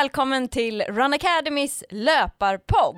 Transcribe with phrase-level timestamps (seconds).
[0.00, 2.96] välkommen till Run Academys löparpodd.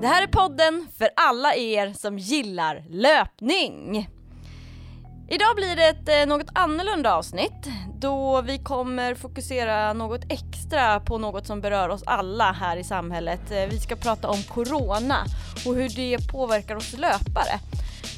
[0.00, 4.08] Det här är podden för alla er som gillar löpning.
[5.28, 7.68] Idag blir det ett eh, något annorlunda avsnitt
[7.98, 13.50] då vi kommer fokusera något extra på något som berör oss alla här i samhället.
[13.50, 15.24] Eh, vi ska prata om Corona
[15.66, 17.60] och hur det påverkar oss löpare.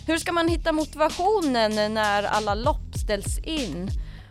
[0.07, 3.91] Hur ska man hitta motivationen när alla lopp ställs in?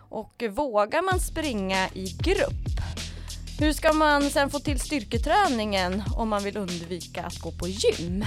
[0.10, 2.80] Och vågar man springa i grupp?
[3.60, 8.26] Hur ska man sen få till styrketräningen om man vill undvika att gå på gym?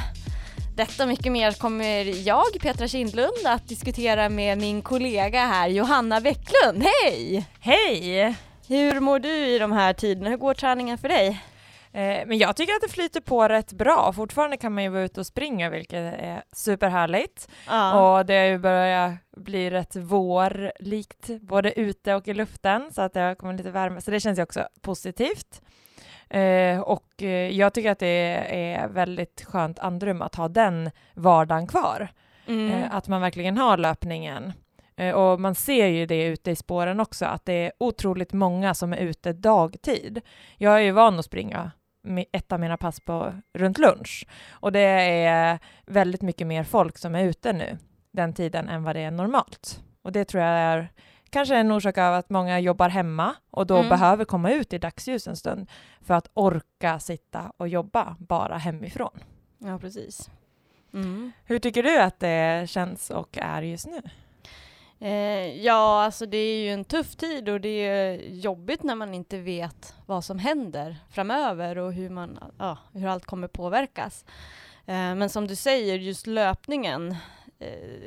[0.78, 6.20] Detta och mycket mer kommer jag, Petra Kindlund, att diskutera med min kollega här, Johanna
[6.20, 6.82] Bäcklund.
[6.82, 7.46] Hej!
[7.60, 8.34] Hej!
[8.68, 10.30] Hur mår du i de här tiderna?
[10.30, 11.28] Hur går träningen för dig?
[11.92, 14.12] Eh, men jag tycker att det flyter på rätt bra.
[14.12, 17.48] Fortfarande kan man ju vara ute och springa, vilket är superhärligt.
[17.68, 18.18] Ja.
[18.18, 23.12] Och det har ju börjat bli rätt vårlikt, både ute och i luften, så att
[23.12, 25.60] det har kommit lite värme, så det känns ju också positivt.
[26.30, 31.66] Eh, och eh, jag tycker att det är väldigt skönt andrum att ha den vardagen
[31.66, 32.08] kvar.
[32.46, 32.70] Mm.
[32.70, 34.52] Eh, att man verkligen har löpningen.
[34.96, 38.74] Eh, och man ser ju det ute i spåren också, att det är otroligt många
[38.74, 40.20] som är ute dagtid.
[40.56, 41.70] Jag är ju van att springa
[42.32, 47.14] ett av mina pass på runt lunch och det är väldigt mycket mer folk som
[47.14, 47.78] är ute nu
[48.12, 49.82] den tiden än vad det är normalt.
[50.02, 50.88] Och det tror jag är
[51.30, 53.88] kanske en orsak av att många jobbar hemma och då mm.
[53.88, 59.20] behöver komma ut i dagsljus en stund för att orka sitta och jobba bara hemifrån.
[59.58, 60.30] Ja, precis.
[60.94, 61.32] Mm.
[61.44, 64.02] Hur tycker du att det känns och är just nu?
[65.00, 69.14] Eh, ja, alltså det är ju en tuff tid och det är jobbigt när man
[69.14, 74.24] inte vet vad som händer framöver och hur, man, ja, hur allt kommer påverkas.
[74.86, 77.16] Eh, men som du säger, just löpningen,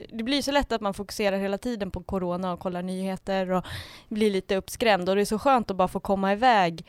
[0.10, 3.66] det blir så lätt att man fokuserar hela tiden på corona och kollar nyheter och
[4.10, 6.86] blir lite uppskrämd och det är så skönt att bara få komma iväg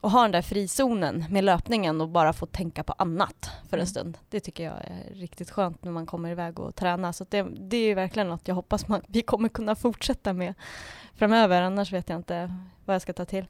[0.00, 3.80] och ha den där frizonen med löpningen och bara få tänka på annat för en
[3.80, 3.86] mm.
[3.86, 4.18] stund.
[4.30, 7.12] Det tycker jag är riktigt skönt när man kommer iväg och tränar.
[7.12, 10.54] Så det, det är verkligen något jag hoppas man, vi kommer kunna fortsätta med
[11.14, 12.54] framöver, annars vet jag inte
[12.84, 13.46] vad jag ska ta till.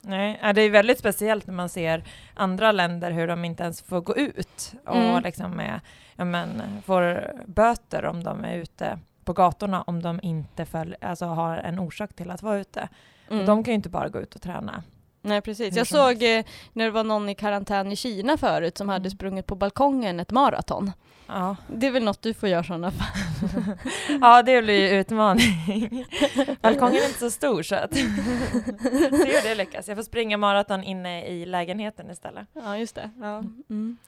[0.00, 2.04] Nej, det är väldigt speciellt när man ser
[2.34, 5.22] andra länder hur de inte ens får gå ut och mm.
[5.22, 5.80] liksom är,
[6.16, 11.24] ja, men, får böter om de är ute på gatorna om de inte följ, alltså
[11.24, 12.88] har en orsak till att vara ute.
[13.28, 13.40] Mm.
[13.40, 14.82] Och de kan ju inte bara gå ut och träna.
[15.22, 18.88] Nej precis, jag såg eh, när det var någon i karantän i Kina förut som
[18.88, 19.10] hade mm.
[19.10, 20.92] sprungit på balkongen ett maraton.
[21.32, 21.56] Ja.
[21.66, 23.06] Det är väl något du får göra sådana fall?
[24.20, 26.06] ja, det blir ju utmaning.
[26.60, 28.02] balkongen är inte så stor så att se
[29.10, 29.88] hur det lyckas.
[29.88, 32.48] Jag får springa maraton inne i lägenheten istället.
[32.52, 33.10] Ja, just det.
[33.20, 33.38] Ja.
[33.70, 33.98] Mm.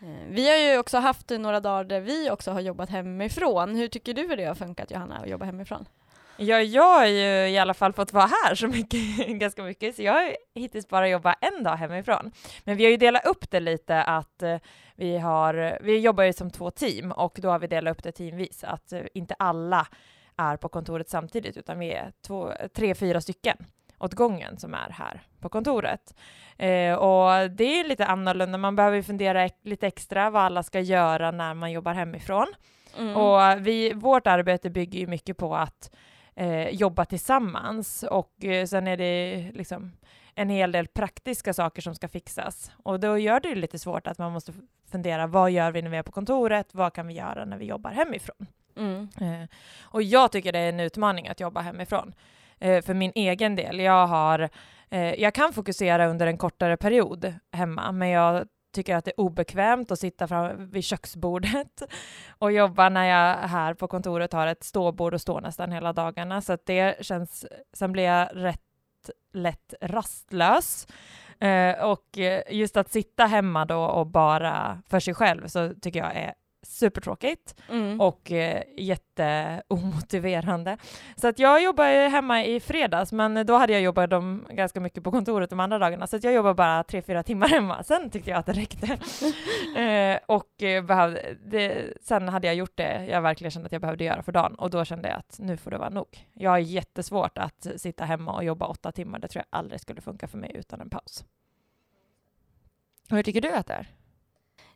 [0.00, 3.74] Eh, vi har ju också haft några dagar där vi också har jobbat hemifrån.
[3.74, 5.86] Hur tycker du det har funkat Johanna, att jobba hemifrån?
[6.40, 10.02] Ja, jag har ju i alla fall fått vara här så mycket, ganska mycket, så
[10.02, 12.30] jag har hittills bara jobbat en dag hemifrån.
[12.64, 14.56] Men vi har ju delat upp det lite att eh,
[14.96, 18.12] vi har, vi jobbar ju som två team och då har vi delat upp det
[18.12, 19.86] teamvis, att eh, inte alla
[20.36, 23.56] är på kontoret samtidigt, utan vi är två, tre, fyra stycken
[23.98, 26.14] åt gången som är här på kontoret.
[26.56, 31.30] Eh, och det är lite annorlunda, man behöver fundera lite extra vad alla ska göra
[31.30, 32.46] när man jobbar hemifrån.
[32.98, 33.16] Mm.
[33.16, 35.90] Och vi, vårt arbete bygger ju mycket på att
[36.38, 39.92] eh, jobba tillsammans och eh, sen är det liksom
[40.34, 44.18] en hel del praktiska saker som ska fixas och då gör det lite svårt att
[44.18, 44.52] man måste
[44.90, 46.74] fundera vad gör vi när vi är på kontoret?
[46.74, 48.46] Vad kan vi göra när vi jobbar hemifrån?
[48.76, 49.08] Mm.
[49.20, 49.48] Eh,
[49.82, 52.14] och jag tycker det är en utmaning att jobba hemifrån.
[52.58, 54.48] Eh, för min egen del, jag har
[54.90, 59.20] eh, jag kan fokusera under en kortare period hemma, men jag tycker att det är
[59.20, 61.82] obekvämt att sitta fram vid köksbordet
[62.38, 66.40] och jobba när jag här på kontoret har ett ståbord och står nästan hela dagarna.
[66.40, 68.60] Så att det känns, sen blir jag rätt
[69.32, 70.86] lätt rastlös.
[71.40, 76.00] Eh, och eh, just att sitta hemma då och bara för sig själv så tycker
[76.00, 78.00] jag är supertråkigt mm.
[78.00, 80.78] och eh, jätteomotiverande.
[81.16, 85.04] Så att jag jobbar hemma i fredags, men då hade jag jobbat dem ganska mycket
[85.04, 87.82] på kontoret de andra dagarna, så att jag jobbar bara tre, fyra timmar hemma.
[87.82, 88.86] Sen tyckte jag att det räckte.
[89.80, 93.80] eh, och eh, behövde, det, sen hade jag gjort det jag verkligen kände att jag
[93.80, 96.28] behövde göra för dagen och då kände jag att nu får det vara nog.
[96.32, 99.18] Jag har jättesvårt att sitta hemma och jobba åtta timmar.
[99.18, 101.24] Det tror jag aldrig skulle funka för mig utan en paus.
[103.10, 103.97] Hur tycker du att det är?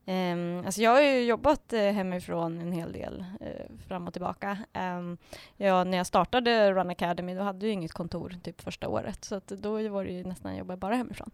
[0.07, 4.59] Um, alltså jag har ju jobbat uh, hemifrån en hel del uh, fram och tillbaka.
[4.99, 5.19] Um,
[5.57, 9.35] ja, när jag startade Run Academy då hade jag inget kontor typ första året så
[9.35, 11.31] att då var det ju nästan jobba bara hemifrån.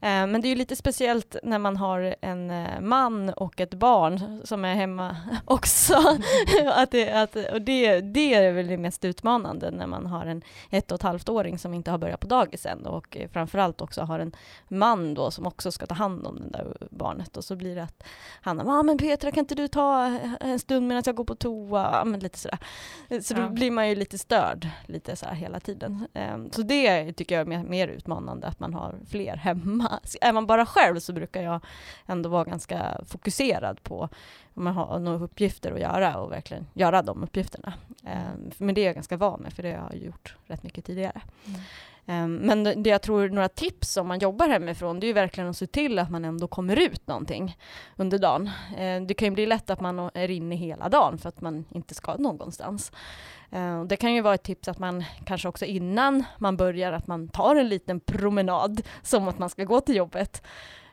[0.00, 3.74] Eh, men det är ju lite speciellt när man har en eh, man och ett
[3.74, 5.94] barn som är hemma också.
[6.74, 10.42] att det, att, och det, det är väl det mest utmanande när man har en
[10.70, 13.80] ett och ett halvt åring som inte har börjat på dagis än och eh, framförallt
[13.80, 14.32] också har en
[14.68, 17.82] man då som också ska ta hand om det där barnet och så blir det
[17.82, 18.02] att
[18.40, 22.04] han ah, men Petra kan inte du ta en stund medan jag går på toa?
[22.04, 22.58] Men lite sådär.
[23.22, 26.06] Så då blir man ju lite störd lite så hela tiden.
[26.14, 29.87] Ehm, så det tycker jag är mer utmanande att man har fler hemma
[30.20, 31.60] Är man bara själv så brukar jag
[32.06, 34.08] ändå vara ganska fokuserad på
[34.54, 37.72] om man har några uppgifter att göra och verkligen göra de uppgifterna.
[38.04, 38.50] Mm.
[38.58, 41.20] Men det är jag ganska van med för det har jag gjort rätt mycket tidigare.
[41.46, 41.60] Mm.
[42.08, 45.50] Ehm, men det jag tror, några tips om man jobbar hemifrån, det är ju verkligen
[45.50, 47.56] att se till att man ändå kommer ut någonting
[47.96, 48.50] under dagen.
[48.76, 51.64] Ehm, det kan ju bli lätt att man är inne hela dagen för att man
[51.70, 52.92] inte ska någonstans.
[53.50, 57.06] Ehm, det kan ju vara ett tips att man kanske också innan man börjar att
[57.06, 60.42] man tar en liten promenad som att man ska gå till jobbet.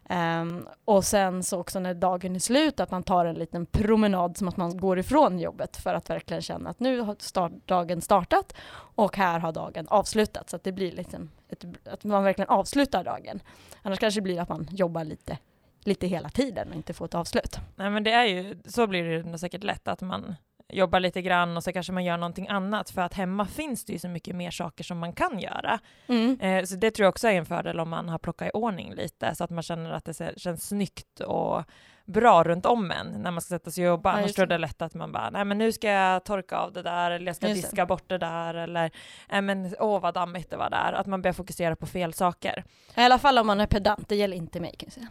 [0.09, 4.37] Um, och sen så också när dagen är slut, att man tar en liten promenad
[4.37, 8.01] som att man går ifrån jobbet för att verkligen känna att nu har start, dagen
[8.01, 8.55] startat
[8.95, 10.51] och här har dagen avslutats.
[10.51, 13.39] Så att det blir liksom ett, att man verkligen avslutar dagen.
[13.81, 15.37] Annars kanske det blir att man jobbar lite,
[15.83, 17.59] lite hela tiden och inte får ett avslut.
[17.75, 20.35] Nej men det är ju, så blir det säkert lätt att man
[20.73, 23.93] jobbar lite grann och så kanske man gör någonting annat för att hemma finns det
[23.93, 25.79] ju så mycket mer saker som man kan göra.
[26.07, 26.39] Mm.
[26.39, 28.93] Eh, så det tror jag också är en fördel om man har plockat i ordning
[28.93, 31.63] lite så att man känner att det känns snyggt och
[32.05, 34.11] bra runt om en när man ska sätta sig och jobba.
[34.11, 36.23] Ja, Annars tror jag det är lätt att man bara, nej men nu ska jag
[36.23, 37.85] torka av det där eller jag ska just diska det.
[37.85, 38.91] bort det där eller,
[39.29, 40.93] nej men åh vad dammigt det var där.
[40.93, 42.63] Att man börjar fokusera på fel saker.
[42.97, 45.07] I alla fall om man är pedant, det gäller inte mig kan jag säga.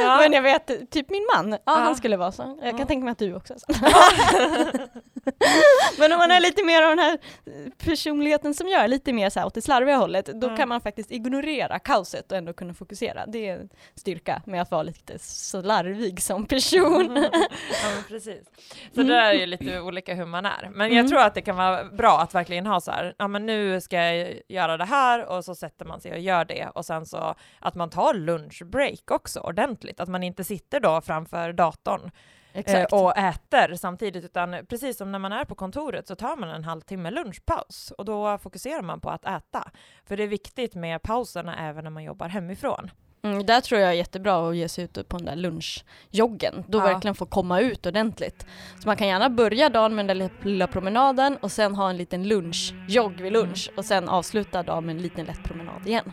[0.00, 0.18] ja.
[0.20, 1.72] Men jag vet, typ min man, ja, ja.
[1.72, 2.58] han skulle vara så.
[2.62, 2.86] Jag kan ja.
[2.86, 3.54] tänka mig att du också.
[5.98, 7.18] Men om man är lite mer av den här
[7.84, 11.10] personligheten som gör lite mer så här åt det slarviga hållet, då kan man faktiskt
[11.10, 13.26] ignorera kaoset och ändå kunna fokusera.
[13.26, 17.16] Det är en styrka med att vara lite slarvig som person.
[17.82, 18.50] ja, precis.
[18.94, 20.70] Så det är ju lite olika hur man är.
[20.72, 21.10] Men jag mm.
[21.10, 23.96] tror att det kan vara bra att verkligen ha så här, ja men nu ska
[23.96, 27.34] jag göra det här och så sätter man sig och gör det och sen så
[27.58, 32.10] att man tar lunchbreak också ordentligt, att man inte sitter då framför datorn
[32.52, 32.92] Exakt.
[32.92, 36.50] Eh, och äter samtidigt, utan precis som när man är på kontoret så tar man
[36.50, 39.70] en halvtimme lunchpaus och då fokuserar man på att äta.
[40.04, 42.90] För det är viktigt med pauserna även när man jobbar hemifrån.
[43.24, 46.78] Mm, där tror jag är jättebra att ge sig ut på den där lunchjoggen, då
[46.78, 46.82] ja.
[46.82, 48.46] verkligen få komma ut ordentligt.
[48.82, 51.96] Så man kan gärna börja dagen med den där lilla promenaden och sen ha en
[51.96, 56.12] liten lunchjogg vid lunch och sen avsluta dagen med en liten lätt promenad igen.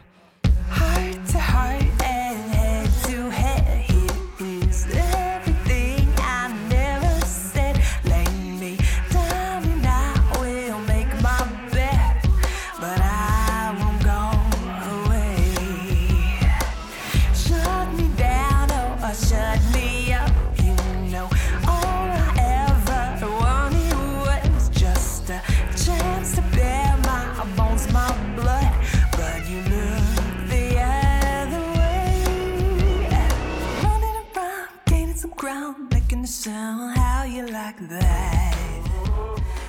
[36.41, 38.30] sound how you like that.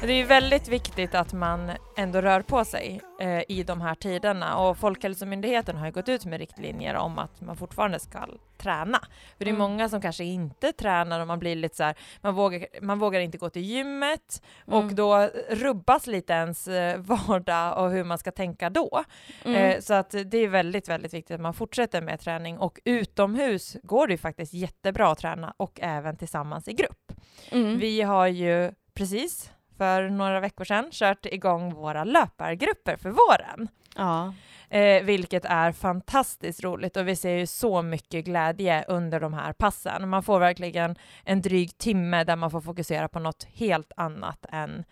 [0.07, 4.59] Det är väldigt viktigt att man ändå rör på sig eh, i de här tiderna
[4.59, 8.27] och Folkhälsomyndigheten har ju gått ut med riktlinjer om att man fortfarande ska
[8.59, 8.99] träna.
[9.39, 9.59] För det är mm.
[9.59, 13.21] många som kanske inte tränar och man blir lite så här, man vågar, man vågar
[13.21, 14.79] inte gå till gymmet mm.
[14.79, 19.05] och då rubbas lite ens eh, vardag och hur man ska tänka då.
[19.45, 19.57] Mm.
[19.57, 23.77] Eh, så att det är väldigt, väldigt viktigt att man fortsätter med träning och utomhus
[23.83, 27.13] går det ju faktiskt jättebra att träna och även tillsammans i grupp.
[27.51, 27.79] Mm.
[27.79, 33.69] Vi har ju precis för några veckor sedan kört igång våra löpargrupper för våren.
[33.97, 34.35] Ja.
[34.69, 39.53] Eh, vilket är fantastiskt roligt och vi ser ju så mycket glädje under de här
[39.53, 40.09] passen.
[40.09, 44.85] Man får verkligen en dryg timme där man får fokusera på något helt annat än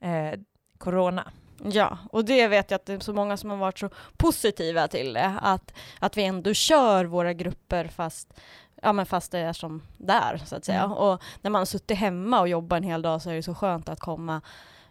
[0.00, 0.40] eh,
[0.78, 1.32] corona.
[1.64, 4.88] Ja, och det vet jag att det är så många som har varit så positiva
[4.88, 8.40] till det, att, att vi ändå kör våra grupper fast
[8.82, 10.82] ja men fast det är som där så att säga.
[10.82, 10.92] Mm.
[10.92, 13.54] Och när man har suttit hemma och jobbat en hel dag så är det så
[13.54, 14.40] skönt att komma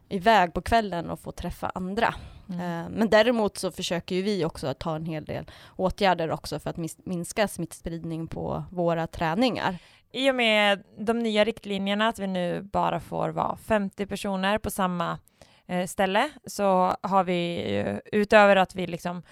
[0.09, 2.15] iväg på kvällen och få träffa andra.
[2.49, 2.59] Mm.
[2.59, 6.69] Eh, men däremot så försöker ju vi också ta en hel del åtgärder också för
[6.69, 9.77] att minska smittspridning på våra träningar.
[10.11, 14.71] I och med de nya riktlinjerna, att vi nu bara får vara 50 personer på
[14.71, 15.19] samma
[15.67, 19.23] eh, ställe, så har vi utöver att vi liksom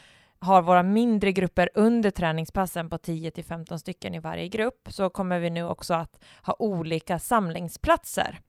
[0.43, 5.09] har våra mindre grupper under träningspassen på 10 till 15 stycken i varje grupp så
[5.09, 8.39] kommer vi nu också att ha olika samlingsplatser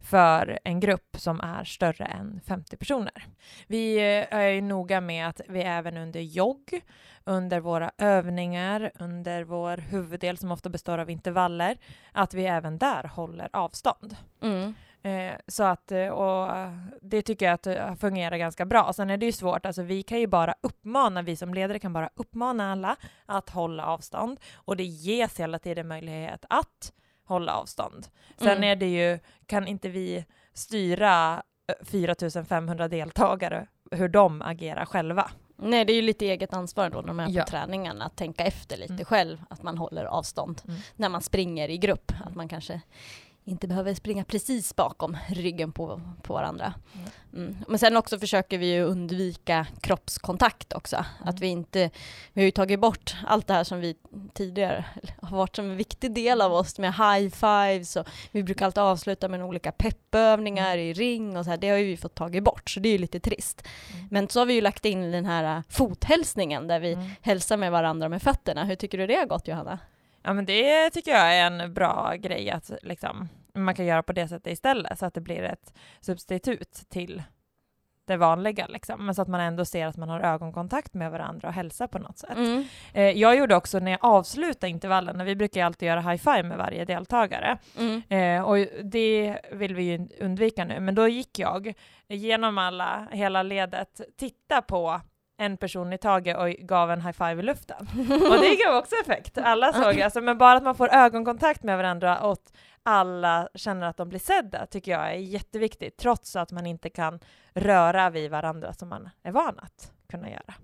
[0.00, 3.26] för en grupp som är större än 50 personer.
[3.66, 6.80] Vi eh, är ju noga med att vi även under jogg,
[7.24, 11.78] under våra övningar, under vår huvuddel som ofta består av intervaller,
[12.12, 14.16] att vi även där håller avstånd.
[14.42, 14.74] Mm.
[15.06, 16.68] Eh, så att, eh, och
[17.02, 18.92] det tycker jag att fungerar ganska bra.
[18.92, 21.92] Sen är det ju svårt, alltså vi kan ju bara uppmana, vi som ledare kan
[21.92, 22.96] bara uppmana alla
[23.26, 26.92] att hålla avstånd och det ges hela tiden möjlighet att
[27.24, 28.06] hålla avstånd.
[28.38, 28.64] Sen Mm.
[28.64, 31.42] är det ju, kan inte vi styra
[31.80, 35.30] eh, 4500 deltagare hur de agerar själva.
[35.58, 37.42] Nej, det är ju lite eget ansvar då när man är Ja.
[37.44, 39.04] på träningen att tänka efter lite Mm.
[39.04, 40.80] själv, att man håller avstånd Mm.
[40.96, 42.80] när man springer i grupp, att man kanske
[43.48, 46.74] inte behöver springa precis bakom ryggen på, på varandra.
[46.94, 47.08] Mm.
[47.48, 47.56] Mm.
[47.68, 51.28] Men sen också försöker vi undvika kroppskontakt också, Mm.
[51.28, 51.90] att vi inte,
[52.32, 53.96] vi har ju tagit bort allt det här som vi
[54.34, 54.84] tidigare
[55.22, 58.82] har varit som en viktig del av oss med high fives och vi brukar alltid
[58.82, 62.44] avsluta med olika peppövningar i ring och så här, det har ju vi fått tagit
[62.44, 63.62] bort så det är ju lite trist.
[63.94, 64.08] Mm.
[64.10, 67.06] Men så har vi ju lagt in den här äh, fothälsningen där vi Mm.
[67.20, 68.64] hälsar med varandra med fötterna.
[68.64, 69.78] Hur tycker du det har gått Johanna?
[70.26, 74.12] Ja men det tycker jag är en bra grej att liksom, man kan göra på
[74.12, 77.22] det sättet istället så att det blir ett substitut till
[78.04, 79.06] det vanliga liksom.
[79.06, 81.98] Men så att man ändå ser att man har ögonkontakt med varandra och hälsar på
[81.98, 82.36] något sätt.
[82.36, 82.64] Mm.
[82.94, 86.42] Eh, jag gjorde också när jag avslutade intervallen, vi brukar ju alltid göra high five
[86.42, 88.02] med varje deltagare Mm.
[88.08, 91.74] eh, och det vill vi ju undvika nu, men då gick jag
[92.08, 95.00] genom alla, hela ledet, titta på
[95.36, 97.88] en person i taget och gav en high five i luften.
[98.30, 99.38] Och det gav också effekt.
[99.38, 102.38] Alla såg alltså, men bara att man får ögonkontakt med varandra och
[102.82, 107.20] alla känner att de blir sedda tycker jag är jätteviktigt, trots att man inte kan
[107.54, 110.54] röra vid varandra som man är van att kunna göra.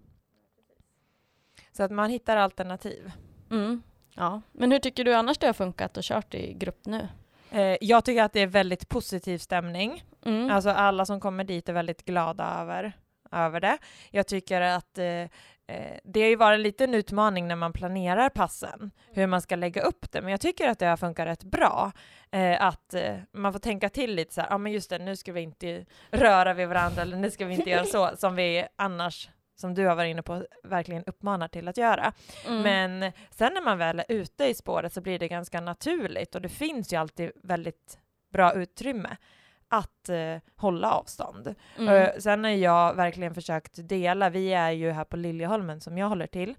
[1.73, 3.12] Så att man hittar alternativ.
[3.50, 3.83] Mm.
[4.14, 4.43] Ja.
[4.52, 7.09] Men hur tycker du annars det har funkat och kört i grupp nu?
[7.50, 10.05] Eh, jag tycker att det är väldigt positiv stämning.
[10.25, 10.50] Mm.
[10.50, 12.93] Alltså alla som kommer dit är väldigt glada över,
[13.33, 13.79] över det.
[14.11, 18.91] Jag tycker att eh, eh, det har ju varit en utmaning när man planerar passen,
[19.12, 21.93] hur man ska lägga upp det, men jag tycker att det har funkat rätt bra.
[22.31, 25.17] Eh, att eh, man får tänka till lite så här, ja men just det, nu
[25.17, 28.67] ska vi inte röra vid varandra, eller nu ska vi inte göra så, som vi
[28.77, 32.12] annars, som du har varit inne på, verkligen uppmanar till att göra.
[32.47, 32.62] Mm.
[32.62, 36.43] Men sen när man väl är ute i spåret så blir det ganska naturligt och
[36.43, 37.99] det finns ju alltid väldigt
[38.33, 39.17] bra utrymme
[39.73, 41.55] att eh, hålla avstånd.
[41.79, 41.95] Mm.
[41.95, 46.09] Eh, sen har jag verkligen försökt dela, vi är ju här på Liljeholmen som jag
[46.09, 46.55] håller till,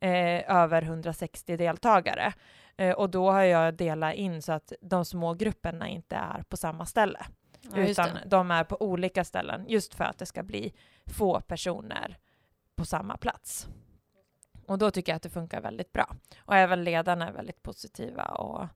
[0.00, 2.32] eh, över 160 deltagare.
[2.76, 6.56] Eh, och då har jag delat in så att de små grupperna inte är på
[6.56, 7.26] samma ställe,
[7.60, 10.74] Ja, utan de är på olika ställen, just för att det ska bli
[11.06, 12.18] få personer
[12.76, 13.68] på samma plats.
[14.66, 16.16] Och då tycker jag att det funkar väldigt bra.
[16.38, 18.66] Och även ledarna är väldigt positiva och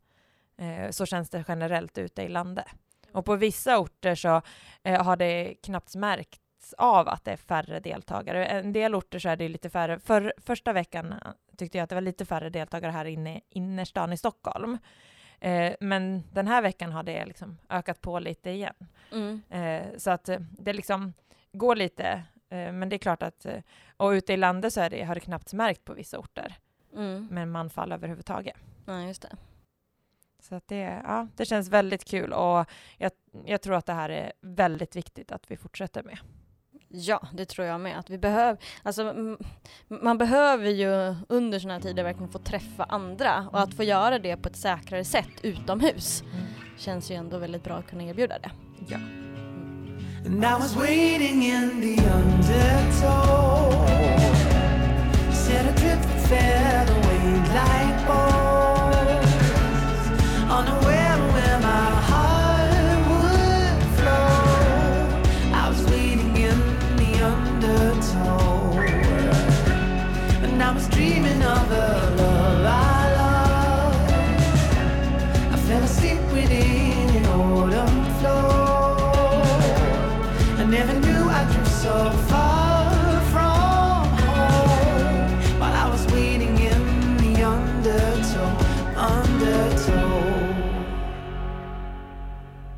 [0.64, 2.66] eh, så känns det generellt ute i landet.
[3.12, 4.42] Och på vissa orter så
[4.82, 8.46] eh, har det knappt märkts av att det är färre deltagare.
[8.46, 9.98] En del orter så är det lite färre.
[9.98, 11.18] För, första veckan eh,
[11.56, 14.78] tyckte jag att det var lite färre deltagare här inne i innerstan i Stockholm.
[15.40, 18.74] Eh, men den här veckan har det liksom ökat på lite igen.
[19.12, 19.42] Mm.
[19.50, 21.12] Eh, så att eh, det liksom
[21.52, 22.06] går lite,
[22.50, 23.46] eh, men det är klart att,
[23.96, 26.54] och ute i landet så är det, har det knappt märkt på vissa orter
[26.96, 27.26] Mm.
[27.30, 28.56] med manfall överhuvudtaget.
[28.86, 29.36] Ja, just det.
[30.42, 32.66] Så att det, ja, det känns väldigt kul och
[32.98, 33.12] jag,
[33.44, 36.18] jag tror att det här är väldigt viktigt att vi fortsätter med.
[36.88, 37.98] Ja, det tror jag med.
[37.98, 39.14] Att vi behöver, alltså,
[39.88, 44.18] man behöver ju under sådana här tider verkligen få träffa andra och att få göra
[44.18, 46.22] det på ett säkrare sätt utomhus
[46.78, 48.50] känns ju ändå väldigt bra att kunna erbjuda det.
[48.88, 48.98] Ja.
[50.26, 53.72] And I was waiting in the undertow.
[55.32, 58.51] Set adrift fell away like bones.
[60.62, 61.01] on the way.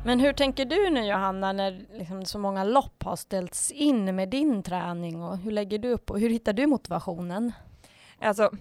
[0.05, 4.29] Men hur tänker du nu Johanna när liksom så många lopp har ställts in med
[4.29, 7.51] din träning och hur lägger du upp och hur hittar du motivationen?
[8.19, 8.51] Alltså,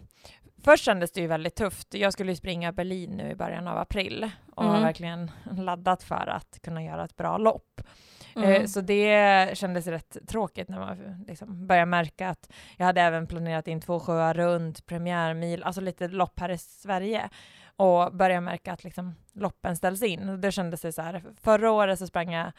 [0.64, 1.94] först kändes det ju väldigt tufft.
[1.94, 4.82] Jag skulle ju springa Berlin nu i början av april och har Mm.
[4.82, 7.80] verkligen laddat för att kunna göra ett bra lopp.
[7.80, 8.68] Eh, Mm.
[8.68, 13.68] Så det kändes rätt tråkigt när man liksom började märka att jag hade även planerat
[13.68, 17.28] in två sjöar runt, premiärmil, alltså lite lopp här i Sverige
[17.76, 20.40] och började märka att liksom loppen ställs in.
[20.40, 22.52] Det kändes det så här, förra året så sprang jag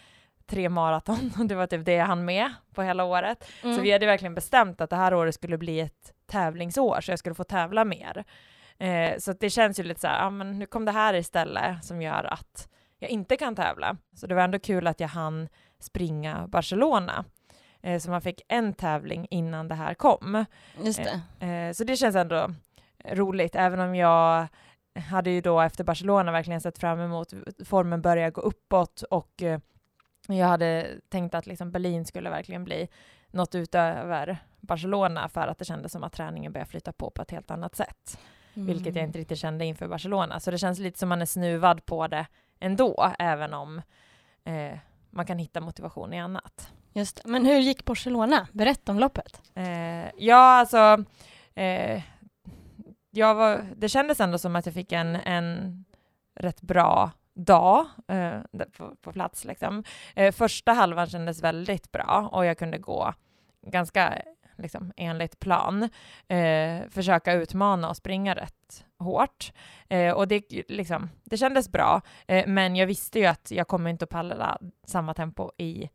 [0.45, 3.45] tre maraton och det var typ det jag hann med på hela året.
[3.63, 3.75] Mm.
[3.75, 7.19] Så vi hade verkligen bestämt att det här året skulle bli ett tävlingsår så jag
[7.19, 8.23] skulle få tävla mer.
[8.77, 11.85] Eh, så det känns ju lite så här, ja men nu kom det här istället
[11.85, 12.69] som gör att
[12.99, 13.97] jag inte kan tävla.
[14.15, 17.25] Så det var ändå kul att jag hann springa Barcelona.
[17.81, 20.45] Eh, så man fick en tävling innan det här kom.
[20.83, 21.03] Just
[21.39, 21.45] det.
[21.45, 22.51] Eh, så det känns ändå
[23.11, 24.47] roligt, även om jag
[24.95, 27.33] hade ju då efter Barcelona verkligen sett fram emot
[27.65, 29.59] formen börja gå uppåt och eh,
[30.27, 32.87] jag hade tänkt att liksom Berlin skulle verkligen bli
[33.31, 37.31] något utöver Barcelona för att det kändes som att träningen började flytta på på ett
[37.31, 38.19] helt annat sätt,
[38.53, 38.95] vilket Mm.
[38.97, 40.39] jag inte riktigt kände inför Barcelona.
[40.39, 42.25] Så det känns lite som man är snuvad på det
[42.59, 43.81] ändå, även om
[44.43, 44.77] eh,
[45.09, 46.71] man kan hitta motivation i annat.
[46.93, 47.21] Just.
[47.25, 48.47] Men hur gick Barcelona?
[48.51, 49.41] Berätta om loppet.
[49.55, 51.03] Eh, ja, alltså,
[51.55, 52.01] eh,
[53.17, 55.85] jag var, det kändes ändå som att jag fick en, en
[56.35, 58.39] rätt bra dag eh,
[58.77, 59.45] på, på plats.
[59.45, 59.83] Liksom.
[60.15, 63.13] Eh, första halvan kändes väldigt bra och jag kunde gå
[63.67, 64.21] ganska
[64.57, 65.89] liksom, enligt plan.
[66.27, 69.53] Eh, försöka utmana och springa rätt hårt.
[69.89, 73.89] Eh, och det, liksom, det kändes bra, eh, men jag visste ju att jag kommer
[73.89, 75.89] inte att palla samma tempo i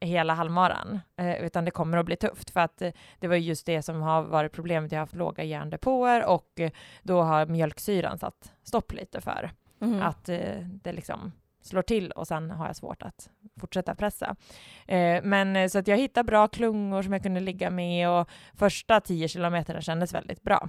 [0.00, 3.66] hela halvmaran, eh, utan det kommer att bli tufft för att eh, det var just
[3.66, 4.92] det som har varit problemet.
[4.92, 6.70] Jag har haft låga järndepåer och eh,
[7.02, 9.50] då har mjölksyran satt stopp lite för
[9.82, 10.02] Mm.
[10.02, 10.24] att
[10.82, 13.30] det liksom slår till och sen har jag svårt att
[13.60, 14.36] fortsätta pressa.
[14.86, 19.00] Eh, men så att jag hittade bra klungor som jag kunde ligga med och första
[19.00, 20.68] 10 kilometerna kändes väldigt bra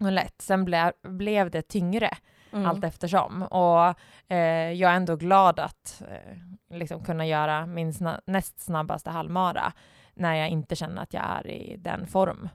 [0.00, 0.42] och lätt.
[0.42, 2.10] Sen ble, blev det tyngre
[2.52, 2.66] Mm.
[2.66, 3.42] allt eftersom.
[3.42, 3.94] Och
[4.32, 9.72] eh, jag är ändå glad att eh, liksom kunna göra min sna- näst snabbaste halvmara
[10.14, 12.48] när jag inte känner att jag är i den form.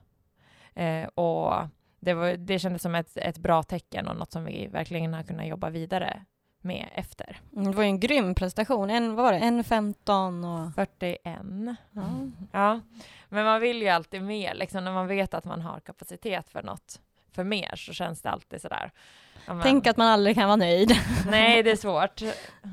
[0.74, 1.52] Eh, och
[2.00, 5.22] det, var, det kändes som ett, ett bra tecken och något som vi verkligen har
[5.22, 6.24] kunnat jobba vidare
[6.60, 7.40] med efter.
[7.52, 8.90] Mm, Det var ju en grym prestation.
[8.90, 9.38] En, vad var det?
[9.38, 10.74] En 15 och...
[10.74, 11.18] 41.
[11.90, 12.02] Ja.
[12.52, 12.80] Ja,
[13.28, 16.62] men man vill ju alltid mer, liksom när man vet att man har kapacitet för
[16.62, 17.00] något
[17.32, 18.90] för mer så känns det alltid sådär.
[19.46, 20.92] Ja, men- Tänk att man aldrig kan vara nöjd.
[21.30, 22.20] Nej, det är svårt.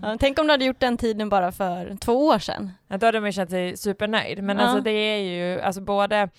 [0.02, 2.72] Ja, Tänk om du hade gjort den tiden bara för två år sedan.
[2.88, 4.44] Ja, då hade man ju känt sig supernöjd.
[4.44, 4.64] Men Ja.
[4.64, 6.30] alltså det är ju, alltså både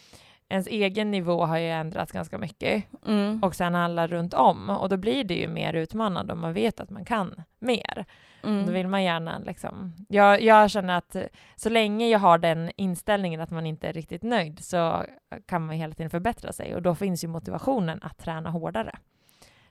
[0.49, 3.43] ens egen nivå har ju ändrats ganska mycket Mm.
[3.43, 6.81] och sen alla runt om och då blir det ju mer utmanande om man vet
[6.81, 8.05] att man kan mer.
[8.45, 8.67] Mm.
[8.67, 11.17] Då vill man gärna liksom, jag, jag känner att
[11.57, 15.05] så länge jag har den inställningen att man inte är riktigt nöjd så
[15.47, 18.99] kan man hela tiden förbättra sig och då finns ju motivationen att träna hårdare.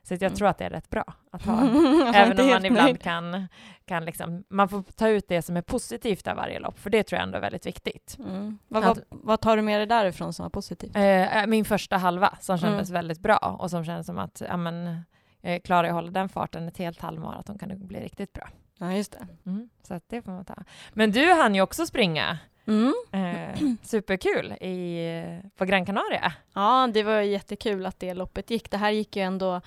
[0.04, 0.34] Så jag Mm.
[0.34, 1.52] tror att det är rätt bra att ha.
[2.14, 3.02] Även om man ibland nöjd.
[3.02, 3.48] kan,
[3.84, 7.02] kan liksom, man får ta ut det som är positivt av varje lopp, för det
[7.02, 8.16] tror jag ändå är väldigt viktigt.
[8.18, 8.58] Mm.
[8.68, 10.96] Vad, Att- vad, tar du med dig därifrån som var positivt?
[10.96, 12.98] Eh, min första halva som kändes Mm.
[12.98, 15.00] väldigt bra och som kändes som att, ja men,
[15.42, 18.48] eh, klarar jag hålla den farten ett helt halvmaraton kan det bli riktigt bra.
[18.78, 19.26] Ja, just det.
[19.50, 20.54] Mm, så att det får man ta.
[20.92, 22.92] Men du hann ju också springa, Mm.
[23.12, 26.32] eh, superkul, i, på Gran Canaria.
[26.54, 28.70] Ja, det var jättekul att det loppet gick.
[28.70, 29.60] Det här gick ju ändå...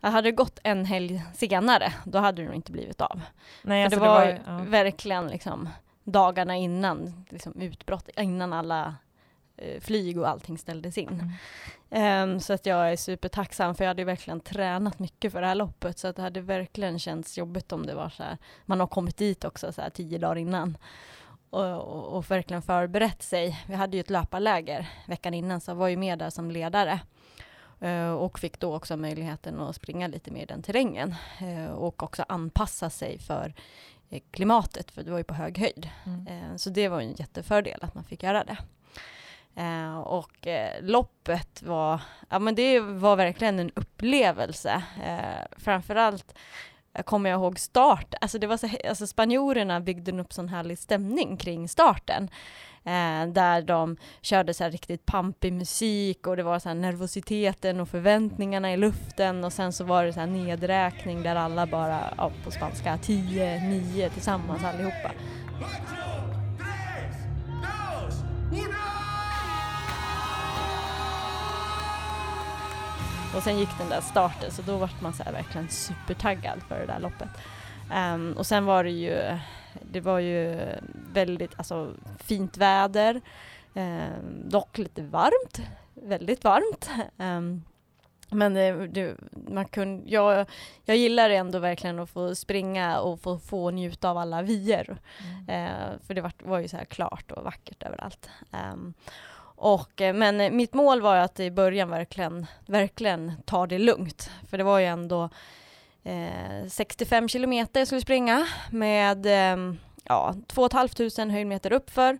[0.00, 3.20] Hade gått en helg senare, då hade det nog inte blivit av.
[3.62, 4.58] Nej, alltså det var, ju- ja.
[4.58, 5.68] verkligen liksom
[6.04, 8.94] dagarna innan liksom utbrott, innan alla
[9.56, 11.08] eh, flyg och allting ställdes in.
[11.08, 11.32] Mm.
[11.90, 15.54] Ehm, så att jag är supertacksam för jag hade verkligen tränat mycket för det här
[15.54, 18.86] loppet så att det hade verkligen känts jobbigt om det var så här, man har
[18.86, 20.78] kommit dit också så här tio dagar innan
[21.50, 23.64] och, och, och verkligen förberett sig.
[23.66, 27.00] Vi hade ju ett löparläger veckan innan så jag var ju med där som ledare
[28.18, 32.24] och fick då också möjligheten att springa lite mer i den terrängen Eh, och också
[32.28, 33.54] anpassa sig för
[34.10, 35.90] eh, klimatet för det var ju på hög höjd.
[36.06, 36.26] Mm.
[36.26, 38.56] Eh, Så det var en jättefördel att man fick göra det.
[39.62, 44.82] Eh, Och eh, loppet var, ja men det var verkligen en upplevelse.
[45.04, 46.38] Eh, Framförallt eh,
[46.96, 50.78] Eh, kommer jag ihåg start, alltså det var så, alltså spanjorerna byggde upp sån härlig
[50.78, 52.28] stämning kring starten.
[52.84, 57.80] Eh, där de körde så här riktigt pampig musik och det var så här nervositeten
[57.80, 62.14] och förväntningarna i luften och sen så var det så här nedräkning där alla bara,
[62.16, 65.10] ja, på spanska, 10, 9 tillsammans allihopa.
[73.36, 76.86] Och sen gick den där starten så då vart man så verkligen supertaggad för det
[76.86, 77.28] där loppet.
[77.92, 79.38] Ehm, och sen var det ju,
[79.82, 80.60] det var ju
[81.12, 83.20] väldigt, alltså fint väder,
[83.74, 85.60] ehm, dock lite varmt,
[85.94, 86.90] väldigt varmt.
[87.18, 87.62] Ehm,
[88.30, 89.16] Men det, det,
[89.48, 90.46] man kunde, jag,
[90.84, 94.96] jag gillar ändå verkligen att få springa och få, få njuta av alla vyer.
[95.48, 95.48] Mm.
[95.48, 98.28] Eh, för det var, var ju så klart och vackert överallt.
[98.50, 98.94] Um,
[99.56, 104.30] och, eh, men eh, mitt mål var att i början verkligen, verkligen ta det lugnt.
[104.50, 105.30] För det var ju ändå
[106.04, 112.18] eh, 65 kilometer jag skulle springa med eh, ja, 2 500 höjdmeter uppför.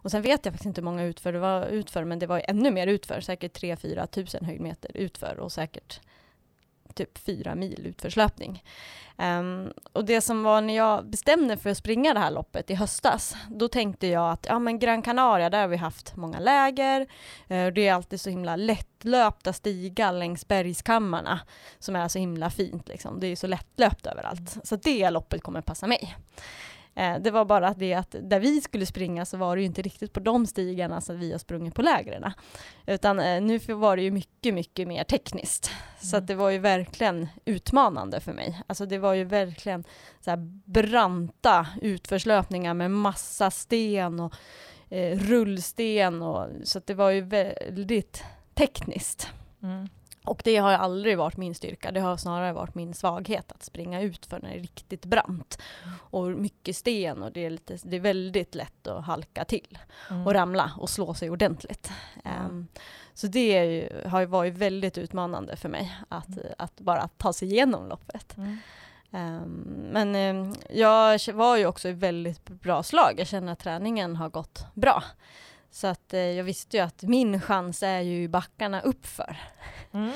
[0.00, 2.42] Och sen vet jag faktiskt inte hur många utför det var utför, men det var
[2.48, 6.00] ännu mer utför, säkert 3-4 tusen höjdmeter utför och säkert
[6.98, 8.62] typ fyra mil utförslöpning.
[9.16, 12.70] Um, ehm, och det som var när jag bestämde för att springa det här loppet
[12.70, 16.38] i höstas, då tänkte jag att ja men Gran Canaria, där har vi haft många
[16.38, 21.40] läger, uh, det är alltid så himla lättlöpta stigar längs bergskammarna
[21.78, 23.20] som är så himla fint liksom.
[23.20, 24.56] Det är så lättlöpt överallt.
[24.64, 26.16] Så det loppet kommer passa mig.
[26.98, 29.82] Eh, det var bara det att där vi skulle springa så var det ju inte
[29.82, 32.32] riktigt på de stigarna som vi har sprungit på lägren.
[32.86, 35.70] Utan eh, nu var det ju mycket, mycket mer tekniskt.
[36.00, 36.26] Så Mm.
[36.26, 38.62] det var ju verkligen utmanande för mig.
[38.66, 39.84] Alltså det var ju verkligen
[40.20, 44.34] så här branta utförslöpningar med massa sten och
[44.88, 49.28] eh, rullsten och så det var ju väldigt tekniskt.
[49.62, 49.88] Mm.
[50.28, 54.00] Och det har aldrig varit min styrka, det har snarare varit min svaghet att springa
[54.00, 55.58] ut för när det är riktigt brant.
[56.10, 59.78] Och mycket sten och det är, lite, det är väldigt lätt att halka till
[60.10, 60.26] Mm.
[60.26, 61.90] och ramla och slå sig ordentligt.
[62.24, 62.66] Ehm,
[63.14, 67.32] så det är ju, har ju varit väldigt utmanande för mig att, att bara ta
[67.32, 68.36] sig igenom loppet.
[68.36, 68.58] Mm.
[69.12, 69.50] Ehm,
[69.92, 74.28] men ehm, jag var ju också i väldigt bra slag, jag känner att träningen har
[74.28, 75.02] gått bra.
[75.70, 79.36] Så att eh, jag visste ju att min chans är ju backarna uppför.
[79.92, 80.10] Mm.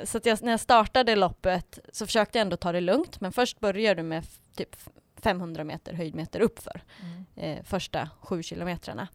[0.00, 3.32] Eh, så jag, när jag startade loppet så försökte jag ändå ta det lugnt, men
[3.32, 4.24] först började du med
[4.56, 4.76] typ
[5.22, 7.24] 500 meter höjdmeter uppför, Mm.
[7.58, 9.08] eh, första sju kilometrarna.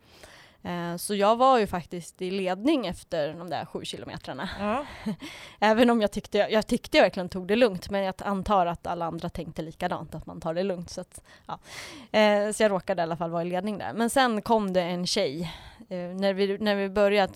[0.64, 4.50] Eh, så jag var ju faktiskt i ledning efter de där sju kilometrarna.
[4.60, 4.86] Ja.
[5.60, 8.88] Även om jag tyckte, jag tyckte jag verkligen tog det lugnt, men jag antar att
[8.88, 10.90] alla andra tänkte likadant, att man tar det lugnt.
[10.90, 11.60] Så, att, ja.
[12.20, 13.94] eh, så jag råkade i alla fall vara i ledning där.
[13.94, 15.54] Men sen kom det en tjej,
[15.90, 17.34] eh, när, vi, när vi började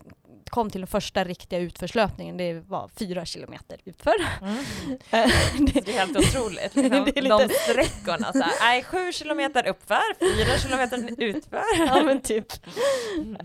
[0.50, 4.14] kom till den första riktiga utförslöpningen, det var fyra kilometer utför.
[4.42, 4.56] Mm.
[5.74, 6.76] Det, Det är helt otroligt.
[6.76, 7.06] Liksom.
[7.06, 11.64] Det är lite- De sträckorna, så här, nej, sju kilometer uppför, fyra kilometer utför.
[11.88, 12.46] ja men typ.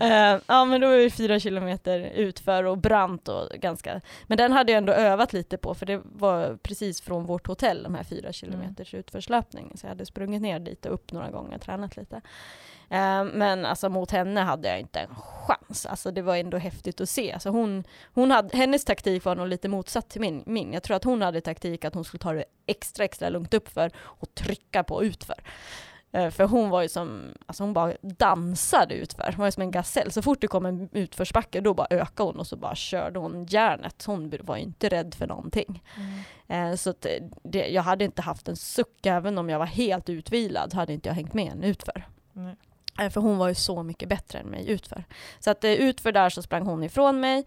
[0.01, 4.51] Eh, ja men då var det fyra kilometer utför och brant och ganska, men den
[4.51, 8.03] hade jag ändå övat lite på för det var precis från vårt hotell de här
[8.03, 9.71] fyra kilometers utförslöpning.
[9.75, 12.21] Så jag hade sprungit ner dit och upp några gånger och tränat lite.
[12.89, 15.85] Eh, men alltså mot henne hade jag inte en chans.
[15.85, 17.31] Alltså det var ändå häftigt att se.
[17.33, 20.73] Alltså hon, hon hade, hennes taktik var nog lite motsatt till min, min.
[20.73, 23.91] Jag tror att hon hade taktik att hon skulle ta det extra extra lugnt uppför
[23.97, 25.43] och trycka på utför.
[26.11, 29.61] Eh, För hon var ju som, alltså hon bara dansade utför, hon var ju som
[29.61, 30.11] en gasell.
[30.11, 33.45] Så fort det kom en utförsbacke då bara ökade hon och så bara körde hon
[33.45, 34.03] järnet.
[34.05, 35.83] Hon var ju inte rädd för någonting.
[36.47, 36.71] Mm.
[36.71, 36.93] Eh, Så
[37.43, 41.09] det, jag hade inte haft en suck, även om jag var helt utvilad hade inte
[41.09, 42.07] jag hängt med en utför.
[42.33, 42.55] Nej.
[42.99, 45.03] Eh, För hon var ju så mycket bättre än mig utför.
[45.39, 47.45] Så att eh, utför där så sprang hon ifrån mig.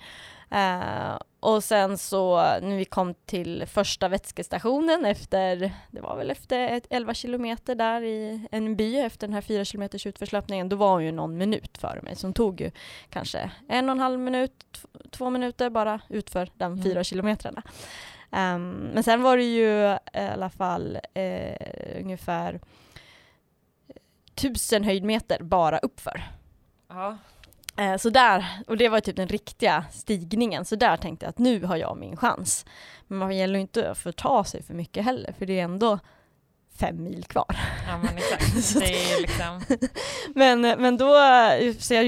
[0.51, 6.59] Eh, och sen så när vi kom till första vätskestationen efter, det var väl efter
[6.69, 10.91] ett 11 kilometer där i en by efter den här 4 kilometers utförslöpningen, då var
[10.93, 12.17] hon ju någon minut före mig.
[12.17, 12.71] Så hon tog ju
[13.11, 14.53] kanske en och en halv minut,
[15.11, 16.83] två minuter bara utför de Mm.
[16.83, 17.63] fyra kilometrarna.
[18.31, 22.61] Ehm, men sen var det ju i alla fall eh, ungefär
[24.39, 26.23] tusen höjdmeter bara uppför.
[26.89, 27.17] Ja.
[27.77, 31.39] Eh, så där, och det var typ den riktiga stigningen, så där tänkte jag att
[31.39, 32.65] nu har jag min chans.
[33.07, 35.99] Men man gäller ju inte att förta sig för mycket heller, för det är ändå
[36.79, 37.57] fem mil kvar.
[37.89, 38.75] ja, men exakt.
[38.81, 39.63] Det är liksom...
[40.35, 41.15] Men, men då,
[41.79, 42.05] så jag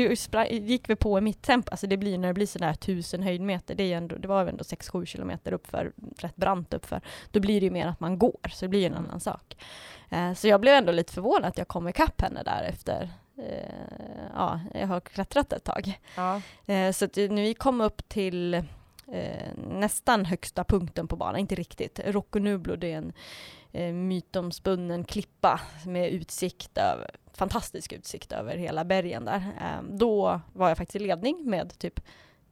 [0.51, 3.75] gick vi på i mitt tempo, alltså det blir när det blir sådär tusen höjdmeter,
[3.75, 7.65] det, är ändå, det var ändå 6-7 kilometer uppför, rätt brant uppför, då blir det
[7.65, 9.05] ju mer att man går, så det blir ju en Mm.
[9.05, 9.57] annan sak.
[10.11, 13.75] Eh, så jag blev ändå lite förvånad att jag kom ikapp henne där efter, eh,
[14.35, 16.01] ja, jag har klättrat ett tag.
[16.17, 16.41] Ja.
[16.67, 18.65] Eh, så att när vi kom upp till
[19.57, 22.01] nästan högsta punkten på banan, inte riktigt.
[22.05, 23.13] Rocconublo, det är en
[23.73, 29.53] eh, mytomspunnen klippa med utsikt över, fantastisk utsikt över hela bergen där.
[29.83, 32.01] Då var jag faktiskt i ledning med typ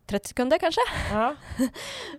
[0.09, 0.81] 30 sekunder kanske.
[1.13, 1.35] Ja.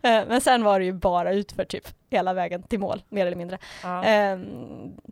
[0.03, 3.37] Eh, men sen var det ju bara utför typ hela vägen till mål, mer eller
[3.37, 3.57] mindre.
[3.83, 4.03] Ja.
[4.05, 4.39] Eh,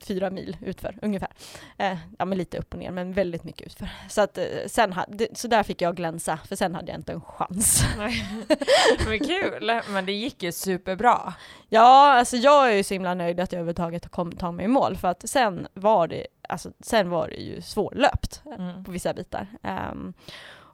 [0.01, 1.29] fyra mil utför ungefär.
[1.77, 3.89] Eh, ja men lite upp och ner men väldigt mycket utför.
[4.09, 4.95] Så, att, eh, sen
[5.33, 7.83] så där fick jag glänsa för sen hade jag inte en chans.
[7.97, 8.23] Nej.
[9.07, 11.33] Men kul, men det gick ju superbra.
[11.69, 14.67] Ja, alltså jag är ju så himla nöjd att jag överhuvudtaget kom ta mig i
[14.67, 18.83] mål för att sen var det, alltså, sen var det ju svårlöpt Mm.
[18.83, 19.47] på vissa bitar.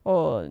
[0.03, 0.45] Och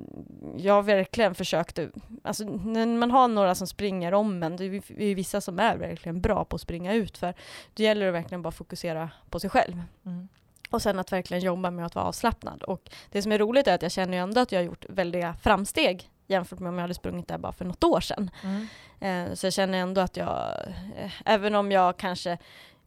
[0.56, 1.78] jag har verkligen försökt,
[2.22, 5.76] alltså när man har några som springer om en, det är ju vissa som är
[5.76, 7.34] verkligen bra på att springa ut för
[7.74, 9.82] det gäller det verkligen bara fokusera på sig själv.
[10.06, 10.28] Mm.
[10.70, 12.62] Och sen att verkligen jobba med att vara avslappnad.
[12.62, 14.84] Och det som är roligt är att jag känner ju ändå att jag har gjort
[14.88, 18.30] väldiga framsteg jämfört med om jag hade sprungit där bara för något år sedan.
[18.42, 18.66] Mm.
[19.00, 20.52] Eh, så jag känner ändå att jag,
[20.96, 22.38] eh, även om jag kanske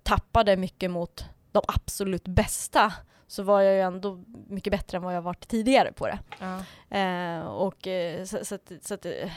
[0.04, 2.94] tappade mycket mot de absolut bästa,
[3.28, 6.20] så var jag ju ändå mycket bättre än vad jag varit tidigare på det.
[6.40, 6.60] Ja.
[6.98, 9.32] Eh, och eh, så, så, att, så att, eh,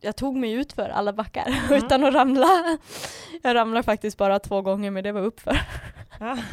[0.00, 1.72] jag tog mig ut för alla backar Mm.
[1.84, 2.46] utan att ramla.
[3.42, 5.60] Jag ramlade faktiskt bara två gånger men det var uppför.
[6.20, 6.38] Ja.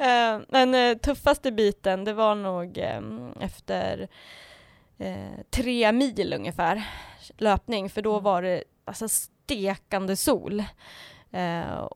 [0.00, 3.00] Eh, men eh, tuffaste biten det var nog eh,
[3.40, 4.08] efter
[5.50, 6.82] tre mil ungefär
[7.38, 8.24] löpning för då Mm.
[8.24, 10.62] var det alltså stekande sol.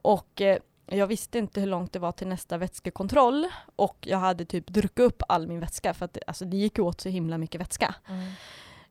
[0.03, 0.43] Och
[0.87, 4.99] jag visste inte hur långt det var till nästa vätskekontroll och jag hade typ druckit
[5.05, 7.95] upp all min vätska för att det, alltså, det gick åt så himla mycket vätska.
[8.09, 8.33] Mm.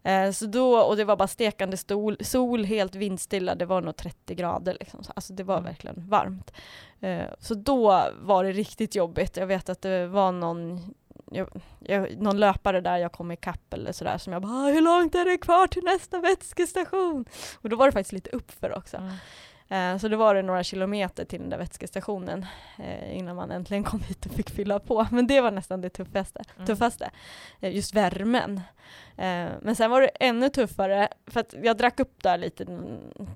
[0.03, 3.95] Eh, så då, och det var bara stekande stol, sol, helt vindstilla, det var nog
[3.95, 5.03] 30 grader liksom.
[5.03, 5.65] Så, Alltså det var Mm.
[5.65, 6.53] verkligen varmt.
[6.99, 9.37] Eh, så då var det riktigt jobbigt.
[9.37, 10.93] Jag vet att det var någon,
[11.31, 11.47] jag,
[11.79, 15.15] jag, någon löpare där jag kom ikapp eller sådär som jag bara "Ah, hur långt
[15.15, 17.25] är det kvar till nästa vätskestation?
[17.61, 18.97] Och då var det faktiskt lite uppför också.
[18.97, 19.13] Mm.
[19.71, 22.45] Eh, så då var det några kilometer till den där vätskestationen
[22.77, 25.07] eh, innan man äntligen kom hit och fick fylla på.
[25.11, 26.41] Men det var nästan det tuffaste.
[26.55, 26.67] Mm.
[26.67, 27.11] tuffaste.
[27.59, 28.61] Eh, just värmen.
[29.61, 32.65] Men sen var det ännu tuffare, för att jag drack upp där lite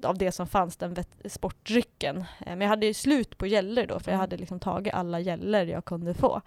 [0.04, 0.96] av det som fanns, den
[1.26, 2.24] sportdrycken.
[2.46, 4.20] Men jag hade ju slut på gäller då, för jag Mm.
[4.20, 6.42] hade liksom tagit alla gäller jag kunde få.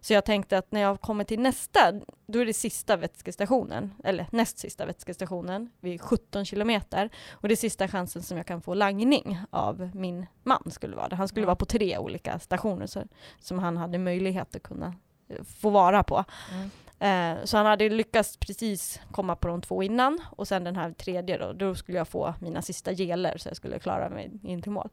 [0.00, 1.92] Så jag tänkte att när jag kommer till nästa,
[2.26, 7.10] då är det sista vätskestationen, eller näst sista vätskestationen, vid 17 kilometer.
[7.30, 11.08] Och det är sista chansen som jag kan få langning av min man skulle vara
[11.08, 11.16] det.
[11.16, 11.46] Han skulle Mm.
[11.46, 13.02] vara på tre olika stationer så,
[13.40, 14.94] som han hade möjlighet att kunna
[15.28, 16.24] eh, få vara på.
[16.52, 16.70] Mm.
[16.98, 20.92] Eh, så han hade lyckats precis komma på de två innan och sen den här
[20.92, 24.62] tredje då, då skulle jag få mina sista geler så jag skulle klara mig in
[24.62, 24.88] till mål.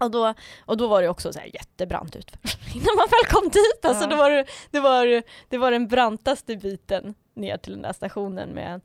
[0.00, 0.34] Och då,
[0.66, 2.38] och då var det också så här jättebrant utför
[2.74, 3.84] innan man väl kom dit.
[3.84, 4.08] Alltså Ja.
[4.10, 8.80] det, var, det, var, det var den brantaste biten ner till den där stationen med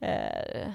[0.00, 0.72] eh,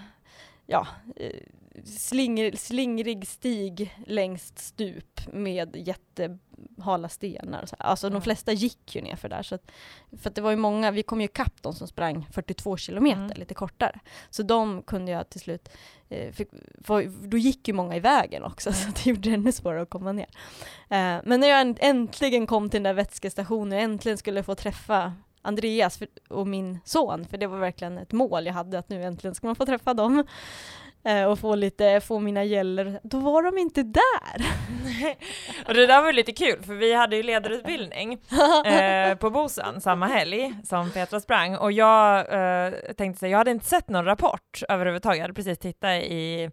[0.65, 1.39] ja, eh,
[1.83, 7.65] slingr, slingrig stig längs stup med jättehala stenar.
[7.77, 8.11] Alltså Ja.
[8.11, 9.43] de flesta gick ju ner för där.
[9.43, 9.71] Så att,
[10.21, 13.21] för att det var ju många, vi kom ju ikapp de som sprang 42 kilometer,
[13.23, 13.37] Mm.
[13.39, 13.99] lite kortare.
[14.29, 15.69] Så de kunde jag till slut,
[16.09, 16.49] eh, fick,
[16.83, 19.89] för, då gick ju många i vägen också så det gjorde det ännu svårare att
[19.89, 20.29] komma ner.
[20.89, 24.55] Eh, men när jag änt- äntligen kom till den där vätskestationen och äntligen skulle få
[24.55, 28.89] träffa Andreas för, och min son, för det var verkligen ett mål jag hade att
[28.89, 30.23] nu äntligen ska man få träffa dem
[31.29, 32.99] och få lite, få mina gäller.
[33.03, 34.45] Då var de inte där!
[35.67, 38.13] Och det där var lite kul för vi hade ju ledarutbildning
[38.65, 43.51] eh, på Bosön samma helg som Petra sprang och jag eh, tänkte säga, jag hade
[43.51, 46.49] inte sett någon rapport överhuvudtaget, jag hade precis tittat i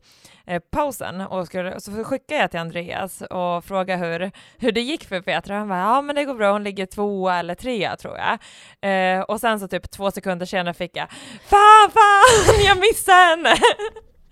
[0.47, 5.05] eh, pausen och skulle, så skickade jag till Andreas och frågade hur, hur det gick
[5.05, 5.59] för Petra.
[5.59, 8.39] Han bara, ja men det går bra, hon ligger tvåa eller trea tror jag.
[8.91, 11.11] Eh, och sen så typ två sekunder senare fick jag,
[11.45, 13.55] fan fan, jag missade henne!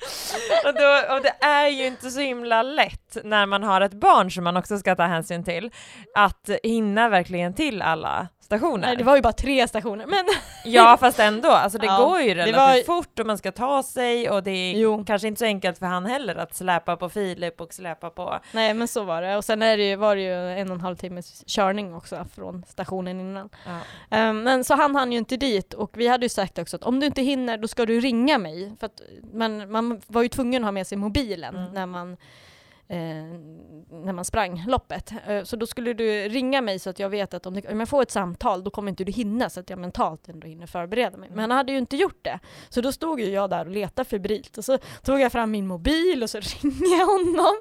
[0.65, 4.31] och, då, och det är ju inte så himla lätt när man har ett barn
[4.31, 5.71] som man också ska ta hänsyn till,
[6.15, 8.87] att hinna verkligen till alla stationer.
[8.87, 10.25] Nej, det var ju bara tre stationer, men
[10.73, 13.83] Ja fast ändå, alltså det Ja, går ju relativt var- fort och man ska ta
[13.83, 15.05] sig och det är Jo.
[15.07, 18.39] kanske inte så enkelt för han heller att släpa på Filip och släpa på...
[18.53, 19.37] nej men så var det.
[19.37, 22.27] Och sen är det ju, var det ju en och en halv timmes körning också
[22.35, 23.49] från stationen innan.
[23.67, 23.79] Ja.
[24.17, 26.83] Ehm, men så han hann ju inte dit och vi hade ju sagt också att
[26.85, 28.73] om du inte hinner då ska du ringa mig.
[28.81, 29.01] För att
[29.33, 31.73] man, man var ju tvungen att ha med sig mobilen Mm.
[31.73, 32.17] när man
[32.91, 35.13] när man sprang loppet.
[35.27, 37.81] Eh, så då skulle du ringa mig så att jag vet att om, det, om
[37.81, 40.67] jag får ett samtal då kommer inte du hinna så att jag mentalt ändå hinner
[40.67, 41.29] förbereda mig.
[41.31, 42.39] Men han hade ju inte gjort det.
[42.69, 45.67] Så då stod ju jag där och letade febrilt och så tog jag fram min
[45.67, 47.57] mobil och så ringde jag honom.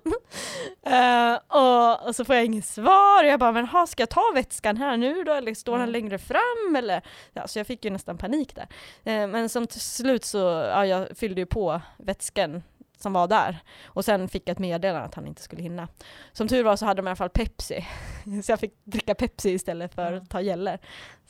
[0.84, 4.10] Eh, och, och så får jag inget svar och jag bara, men ha, ska jag
[4.10, 5.92] ta vätskan här nu då eller står han Mm.
[5.92, 7.02] längre fram eller?
[7.34, 8.68] Ja, så jag fick ju nästan panik där.
[9.04, 12.64] Eh, men som till slut så, ja, jag fyllde ju på vätskan
[13.00, 15.88] som var där och sen fick jag ett meddelande att han inte skulle hinna.
[16.32, 17.86] Som tur var så hade de i alla fall Pepsi,
[18.44, 20.22] så jag fick dricka Pepsi istället för Mm.
[20.24, 20.80] att ta gäller.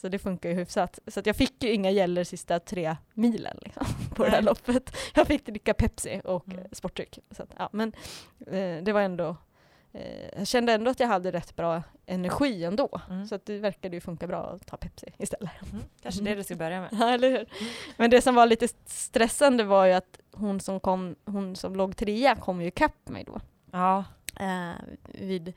[0.01, 0.99] Så det funkar ju hyfsat.
[1.07, 4.95] Så jag fick ju inga gäller sista tre milen liksom, på det här loppet.
[5.15, 6.59] Jag fick dricka Pepsi och Mm.
[6.59, 6.69] mm.
[6.71, 7.19] sportdryck.
[7.31, 7.93] Så att, ja, men
[8.47, 9.35] eh, det var ändå eh,
[10.37, 13.01] jag kände ändå att jag hade rätt bra energi ändå.
[13.09, 13.27] Mm.
[13.27, 15.51] Så att det verkade ju funka bra att ta Pepsi istället.
[15.71, 15.83] Mm.
[16.01, 16.89] Kanske det du ska börja med.
[16.99, 17.45] Ja, eller hur?
[17.97, 21.95] Men det som var lite stressande var ju att hon som, kom, hon som låg
[21.95, 23.39] trea kom ju ikapp mig då.
[23.71, 24.03] Ja,
[24.35, 24.71] Eh,
[25.03, 25.53] vid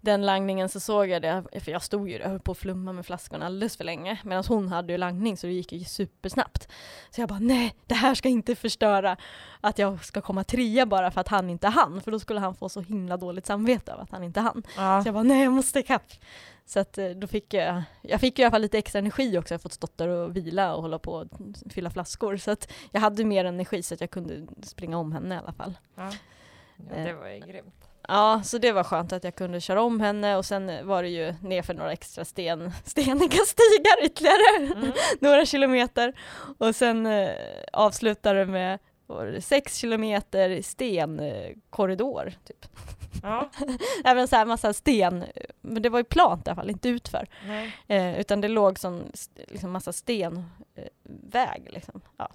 [0.00, 2.58] den langningen så såg jag det, för jag stod ju där och höll på att
[2.58, 5.84] flumma med flaskorna alldeles för länge medan hon hade ju langning så det gick ju
[5.84, 6.68] supersnabbt.
[7.10, 9.16] Så jag bara nej, det här ska inte förstöra
[9.60, 12.54] att jag ska komma trea bara för att han inte hann för då skulle han
[12.54, 14.62] få så himla dåligt samvete av att han inte hann.
[14.76, 15.02] Ja.
[15.02, 16.12] Så jag bara nej, jag måste ikapp.
[16.66, 19.38] Så att eh, då fick jag, jag fick ju i alla fall lite extra energi
[19.38, 21.26] också, jag har fått stått där och vila och hålla på och
[21.70, 22.36] fylla flaskor.
[22.36, 25.52] Så att jag hade mer energi så att jag kunde springa om henne i alla
[25.52, 25.78] fall.
[25.94, 26.12] Ja.
[26.76, 27.85] Ja, det var ju grymt.
[28.08, 31.08] Ja, så det var skönt att jag kunde köra om henne och sen var det
[31.08, 34.92] ju nerför några extra sten, steniga stigar ytterligare, Mm.
[35.20, 36.12] några kilometer.
[36.58, 37.30] Och sen eh,
[37.72, 42.32] avslutade det med det sex kilometer stenkorridor.
[42.44, 42.66] Typ.
[43.22, 43.50] Ja,
[44.04, 45.24] Även så här massa sten,
[45.60, 47.28] men det var ju plant i alla fall, inte utför.
[47.88, 48.78] Eh, utan det låg
[49.12, 50.44] st- liksom massa stenväg.
[51.08, 52.00] Väg, liksom.
[52.16, 52.28] ja.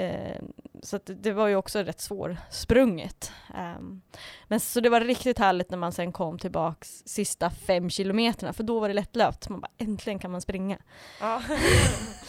[0.00, 0.40] Eh,
[0.82, 3.32] så det- var ju också rätt svårsprunget.
[3.78, 4.02] Um,
[4.48, 8.62] men så det var riktigt härligt när man sen kom tillbaks sista fem kilometerna, för
[8.62, 9.48] då var det lättlöpt.
[9.48, 10.78] Man bara äntligen kan man springa.
[11.20, 11.42] Ja.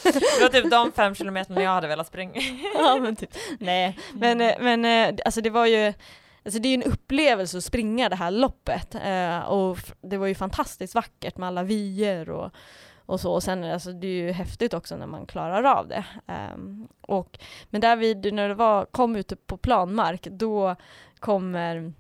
[0.04, 2.42] Det var typ de fem kilometerna jag hade velat springa.
[2.74, 4.00] ja men typ, nej.
[4.14, 5.94] Men, eh, men eh, alltså det var ju
[6.46, 10.28] Alltså det är ju en upplevelse att springa det här loppet eh, och det var
[10.28, 12.52] ju fantastiskt vackert med alla vyer och,
[13.12, 13.34] och så.
[13.34, 16.06] Och sen alltså det är ju häftigt också när man klarar av det.
[16.28, 20.76] Ehm, och, men där vid, när det var, kom ute på planmark, då
[21.20, 21.94] kommer,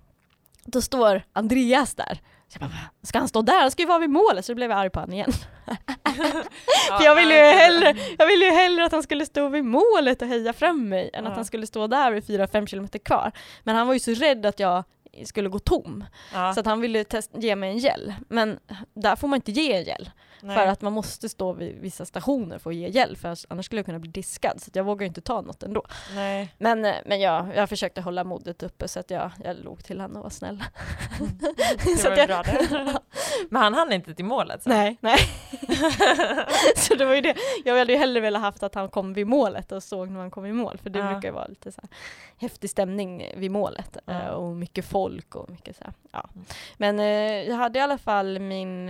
[0.63, 2.19] då står Andreas där.
[2.47, 2.89] Så jag bara, "Va?
[3.02, 3.62] ska han stå där?
[3.62, 5.32] Han ska ju vara vid målet, så då blev jag arg på honom igen.
[6.97, 10.21] För jag ville ju hellre, jag ville ju hellre att han skulle stå vid målet
[10.21, 13.32] och heja fram mig än att han skulle stå där vid 4-5 kilometer kvar.
[13.63, 14.84] Men han var ju så rädd att jag
[15.26, 18.13] skulle gå tom, Ja, så att han ville ge mig en gel.
[18.30, 18.60] Men
[18.93, 20.10] där får man inte ge en gel,
[20.44, 20.56] nej.
[20.58, 23.80] för att man måste stå vid vissa stationer för att ge gel, för annars skulle
[23.80, 25.84] jag kunna bli diskad, så jag vågar inte ta något ändå.
[26.16, 26.56] nej.
[26.58, 30.02] Men, eh, men jag, jag försökte hålla modet uppe så att jag, jag låg till
[30.02, 30.64] honom och var snäll.
[31.86, 32.68] Det Så var jag- bra det.
[33.50, 34.74] Men han hann inte till målet sen.
[34.74, 35.18] Nej, nej.
[36.76, 37.36] så det var ju det.
[37.66, 40.32] Jag hade ju hellre velat haft att han kom vid målet och såg när han
[40.32, 41.12] kom i mål, för det Ja.
[41.12, 41.90] brukar vara lite så här
[42.38, 44.14] häftig stämning vid målet Ja.
[44.14, 46.30] eh, och mycket folk och mycket så här, ja.
[46.34, 46.46] Mm.
[46.78, 48.90] Men eh, jag hade i alla fall min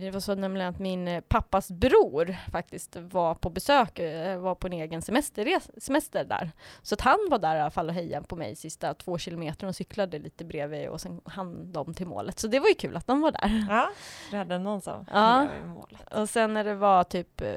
[0.00, 4.54] det var så nämligen att min eh, pappas bror faktiskt var på besök, eh, var
[4.54, 6.50] på en egen semesterres, semester där.
[6.82, 9.66] Så att han var där i alla fall och hejade på mig sista två kilometer
[9.66, 12.38] och cyklade lite bredvid och sen hann de till målet.
[12.38, 13.66] Så det var ju kul att de var där.
[13.70, 13.90] Ja,
[14.30, 15.48] du hade någon som Ja.
[15.66, 16.12] målet.
[16.14, 17.48] Och sen när det var typ eh,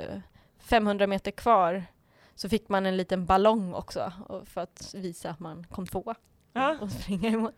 [0.60, 1.84] 500 meter kvar
[2.36, 4.12] så fick man en liten ballong också
[4.46, 6.16] för att visa att man kom tvåa
[6.58, 6.76] Ja.
[6.82, 7.52] och springa i mål.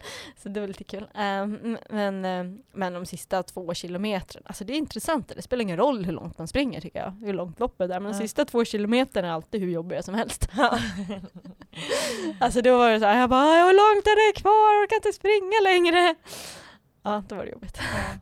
[0.44, 1.08] Så det var lite kul.
[1.16, 5.28] Ehm, men, eh, men de sista två kilometerna, alltså det är intressant.
[5.36, 8.00] Det spelar ingen roll hur långt man springer tycker jag, hur långt loppet är.
[8.00, 8.22] Men de Ja.
[8.24, 10.50] sista två kilometerna är alltid hur jobbiga som helst.
[12.40, 14.74] Alltså då var det så här, jag bara hur långt är det kvar?
[14.76, 16.16] Jag orkar inte springa längre.
[17.04, 17.78] Ja, då var det jobbigt.
[17.80, 18.20] Ja.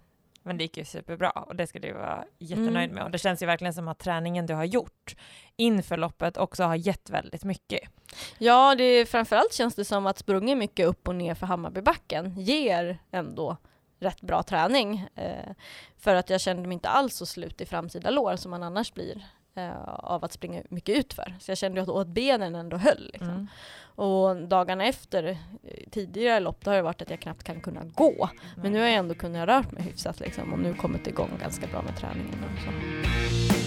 [0.47, 2.95] Men det gick ju superbra och det ska du vara jättenöjd Mm.
[2.95, 3.03] med.
[3.03, 5.15] Och det känns ju verkligen som att träningen du har gjort
[5.55, 7.79] inför loppet också har gett väldigt mycket.
[8.37, 12.97] Ja, det framförallt känns det som att sprungit mycket upp och ner för Hammarbybacken ger
[13.11, 13.57] ändå
[13.99, 15.07] rätt bra träning.
[15.15, 15.51] Eh,
[15.97, 18.93] för att jag kände mig inte alls så slut i framsida lår som man annars
[18.93, 21.35] blir eh, av att springa mycket utför.
[21.39, 23.09] Så jag kände att, att benen ändå höll.
[23.13, 23.29] Liksom.
[23.29, 23.47] Mm.
[23.95, 27.83] Och dagarna efter, eh, tidigare lopp, då har det varit att jag knappt kan kunna
[27.83, 28.29] gå.
[28.55, 31.67] Men nu har jag ändå kunnat röra mig hyfsat liksom, och nu kommit igång ganska
[31.67, 32.43] bra med träningen.
[32.43, 33.64] Och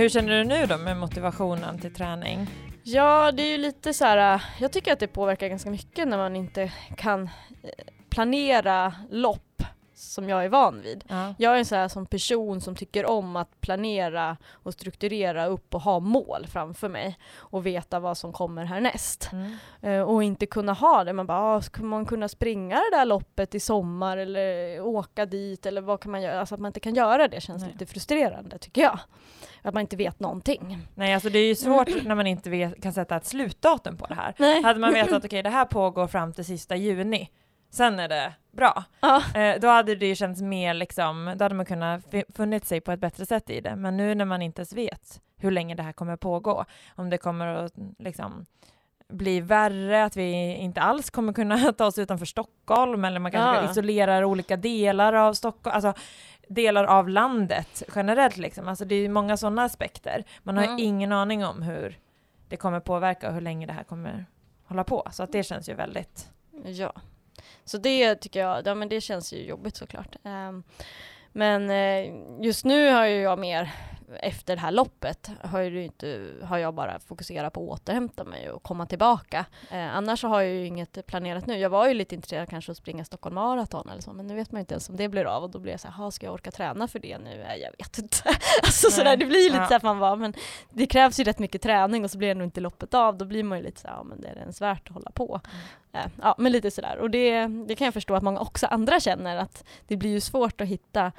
[0.00, 2.46] hur känner du nu då med motivationen till träning?
[2.82, 4.34] Ja, det är ju lite så här.
[4.34, 7.70] Äh, jag tycker att det påverkar ganska mycket när man inte kan eh,
[8.10, 9.49] planera lopp
[10.00, 11.04] som jag är van vid.
[11.08, 11.34] Ja.
[11.38, 15.74] Jag är en sån här som person som tycker om att planera och strukturera upp
[15.74, 19.30] och ha mål framför mig och veta vad som kommer härnäst.
[19.32, 19.56] Mm.
[19.80, 21.12] Eh, och inte kunna ha det.
[21.12, 25.66] Man bara, ah, ska man kunna springa det där loppet i sommar eller åka dit
[25.66, 26.40] eller vad kan man göra?
[26.40, 27.72] Alltså att man inte kan göra det känns Nej.
[27.72, 28.98] lite frustrerande tycker jag.
[29.62, 30.78] Att man inte vet någonting.
[30.94, 34.06] Nej, alltså det är ju svårt när man inte vet, kan sätta ett slutdatum på
[34.06, 34.34] det här.
[34.38, 34.62] Nej.
[34.62, 37.30] Hade man vetat att okej, det här pågår fram till sista juni,
[37.70, 38.84] sen är det bra.
[39.00, 39.22] Ja.
[39.34, 42.92] Eh, då hade det ju känts mer liksom, då hade man kunnat funnit sig på
[42.92, 43.76] ett bättre sätt i det.
[43.76, 46.64] Men nu när man inte ens vet hur länge det här kommer pågå,
[46.96, 48.46] om det kommer att liksom
[49.08, 53.64] bli värre, att vi inte alls kommer kunna ta oss utanför Stockholm, eller man kanske
[53.64, 53.70] Ja.
[53.70, 55.92] isolerar olika delar av Stockholm, alltså
[56.48, 58.68] delar av landet generellt liksom.
[58.68, 60.24] Alltså det är ju många sådana aspekter.
[60.42, 60.76] Man har Mm.
[60.78, 61.98] ingen aning om hur
[62.48, 64.26] det kommer påverka och hur länge det här kommer
[64.64, 65.08] hålla på.
[65.12, 66.30] Så att det känns ju väldigt...
[66.64, 66.92] Ja.
[67.64, 70.16] Så det tycker jag, ja men det känns ju jobbigt såklart.
[70.22, 70.62] Um,
[71.32, 72.14] men eh,
[72.44, 73.70] just nu har ju jag mer
[74.20, 78.50] efter det här loppet har, ju inte, har jag bara fokuserat på att återhämta mig
[78.50, 79.46] och komma tillbaka.
[79.70, 81.58] Eh, annars har jag ju inget planerat nu.
[81.58, 84.52] Jag var ju lite intresserad kanske att springa Stockholm Marathon eller så, men nu vet
[84.52, 86.32] man inte ens om det blir av och då blir jag så här, ska jag
[86.32, 87.42] orka träna för det nu?
[87.42, 88.16] Eh, jag vet inte.
[88.62, 89.66] alltså sådär, det blir lite ja.
[89.66, 90.34] så att man var, men
[90.70, 93.18] det krävs ju rätt mycket träning och så blir det nog inte loppet av.
[93.18, 95.10] Då blir man ju lite så här, ja men det är ens värt att hålla
[95.10, 95.40] på.
[95.92, 96.06] Mm.
[96.06, 96.98] Eh, ja, men lite sådär.
[96.98, 100.20] Och det, det kan jag förstå att många också andra känner att det blir ju
[100.20, 101.12] svårt att hitta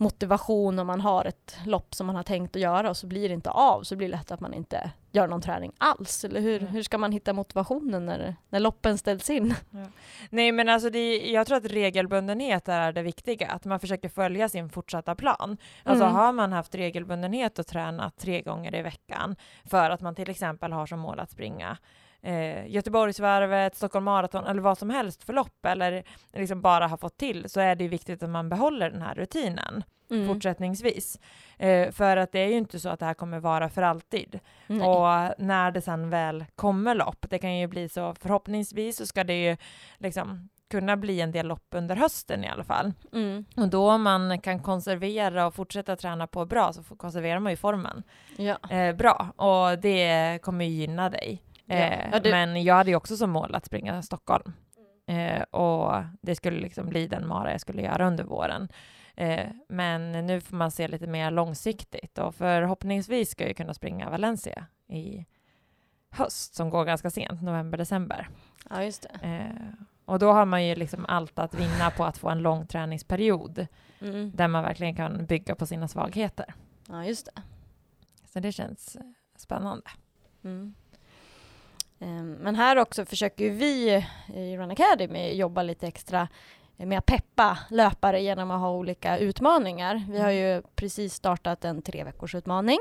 [0.00, 3.28] motivation om man har ett lopp som man har tänkt att göra och så blir
[3.28, 6.24] det inte av så blir det lätt att man inte gör någon träning alls.
[6.24, 6.72] Eller hur, mm.
[6.72, 9.54] hur ska man hitta motivationen när, när loppen ställs in?
[9.70, 9.86] Ja.
[10.30, 14.48] Nej men alltså det, jag tror att regelbundenhet är det viktiga, att man försöker följa
[14.48, 15.56] sin fortsatta plan.
[15.82, 16.16] Alltså mm.
[16.16, 20.72] har man haft regelbundenhet och tränat tre gånger i veckan för att man till exempel
[20.72, 21.78] har som mål att springa
[22.22, 27.16] eh, Göteborgsvarvet, Stockholm Marathon eller vad som helst för lopp eller liksom bara har fått
[27.16, 30.26] till så är det viktigt att man behåller den här rutinen mm.
[30.26, 31.18] fortsättningsvis.
[31.58, 34.40] Eh, för att det är ju inte så att det här kommer vara för alltid.
[34.66, 34.88] Nej.
[34.88, 39.24] Och när det sen väl kommer lopp, det kan ju bli så förhoppningsvis så ska
[39.24, 39.56] det ju
[39.98, 42.92] liksom kunna bli en del lopp under hösten i alla fall.
[43.12, 43.44] Mm.
[43.56, 47.56] Och då om man kan konservera och fortsätta träna på bra så konserverar man ju
[47.56, 48.02] formen
[48.36, 48.58] ja.
[48.70, 51.42] eh, bra och det kommer ju gynna dig.
[51.68, 52.30] Eh, ja, du...
[52.30, 54.52] Men jag hade ju också som mål att springa Stockholm.
[55.06, 58.68] Eh, och det skulle liksom bli den mara jag skulle göra under våren.
[59.16, 64.10] Eh, men nu får man se lite mer långsiktigt och förhoppningsvis ska jag kunna springa
[64.10, 65.26] Valencia i
[66.10, 68.28] höst som går ganska sent, november, december.
[68.70, 69.26] Ja, just det.
[69.26, 72.66] Eh, och då har man ju liksom allt att vinna på att få en lång
[72.66, 73.66] träningsperiod
[74.00, 74.32] mm.
[74.34, 76.54] där man verkligen kan bygga på sina svagheter.
[76.88, 77.42] Ja, just det.
[78.32, 78.96] Så det känns
[79.36, 79.90] spännande.
[80.44, 80.74] Mm.
[82.00, 86.28] Ehm, men här också försöker vi i Run Academy jobba lite extra
[86.76, 90.04] med att peppa löpare genom att ha olika utmaningar.
[90.10, 92.78] Vi har ju precis startat en tre veckors utmaning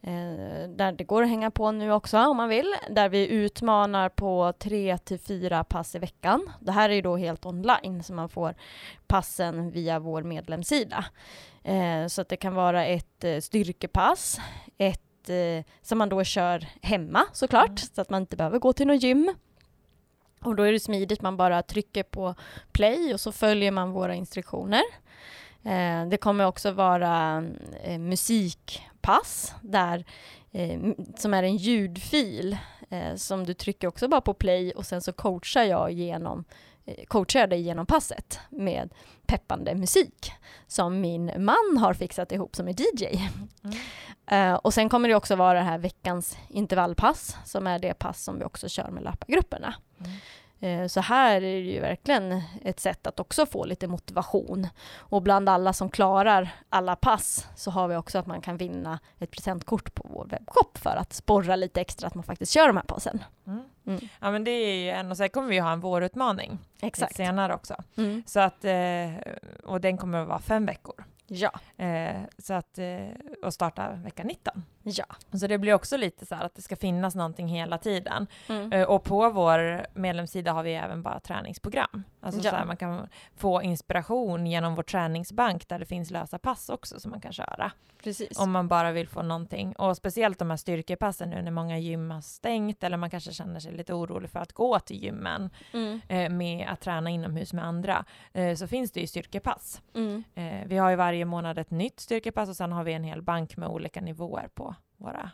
[0.00, 4.08] eh, där det går att hänga på nu också om man vill, där vi utmanar
[4.08, 6.52] på tre till fyra pass i veckan.
[6.60, 8.54] Det här är ju då helt online, så man får
[9.06, 11.04] passen via vår medlemssida.
[11.64, 14.40] Eh, så att det kan vara ett eh, styrkepass,
[14.78, 17.76] ett eh, som man då kör hemma såklart, mm.
[17.76, 19.34] så att man inte behöver gå till något gym.
[20.40, 22.34] Och då är det smidigt, man bara trycker på
[22.72, 24.82] play och så följer man våra instruktioner.
[25.64, 27.44] Eh, det kommer också vara
[27.82, 30.04] eh, musikpass där,
[30.52, 30.80] eh,
[31.16, 32.56] som är en ljudfil
[32.90, 36.44] eh, som du trycker också bara på play och sen så coachar jag genom
[37.08, 38.94] coachar dig genom passet med
[39.26, 40.32] peppande musik
[40.66, 43.06] som min man har fixat ihop som är DJ.
[43.64, 43.76] Mm.
[44.32, 48.22] Uh, och sen kommer det också vara det här veckans intervallpass som är det pass
[48.22, 49.74] som vi också kör med löpargrupperna.
[49.98, 50.12] Mm.
[50.62, 54.68] Eh, så här är det ju verkligen ett sätt att också få lite motivation.
[54.96, 58.98] Och bland alla som klarar alla pass så har vi också att man kan vinna
[59.18, 62.76] ett presentkort på vår webbshop för att sporra lite extra att man faktiskt kör de
[62.76, 63.24] här passen.
[63.46, 63.62] Mm.
[63.86, 64.00] Mm.
[64.20, 67.16] Ja men det är ju en och sen kommer vi ha en vårutmaning Exakt.
[67.16, 67.74] senare också.
[67.96, 68.22] Mm.
[68.26, 69.32] Så att, eh,
[69.64, 71.04] och den kommer att vara fem veckor.
[71.26, 71.52] Ja.
[71.84, 73.08] Eh, så att, eh,
[73.42, 74.64] och starta vecka 19.
[74.82, 75.04] Ja.
[75.32, 78.26] Så det blir också lite så här att det ska finnas någonting hela tiden.
[78.48, 78.72] Mm.
[78.72, 82.04] Eh, och på vår medlemssida har vi även bara träningsprogram.
[82.20, 82.50] Alltså ja.
[82.50, 87.00] så här, man kan få inspiration genom vår träningsbank där det finns lösa pass också
[87.00, 87.72] som man kan köra.
[88.02, 88.38] Precis.
[88.38, 89.72] Om man bara vill få någonting.
[89.72, 93.60] Och speciellt de här styrkepassen nu när många gym har stängt eller man kanske känner
[93.60, 96.00] sig lite orolig för att gå till gymmen mm.
[96.08, 98.04] eh, med att träna inomhus med andra.
[98.32, 99.82] Eh, så finns det ju styrkepass.
[99.94, 100.24] Mm.
[100.34, 103.22] Eh, vi har ju varje månad ett nytt styrkepass och sen har vi en hel
[103.22, 105.30] bank med olika nivåer på våra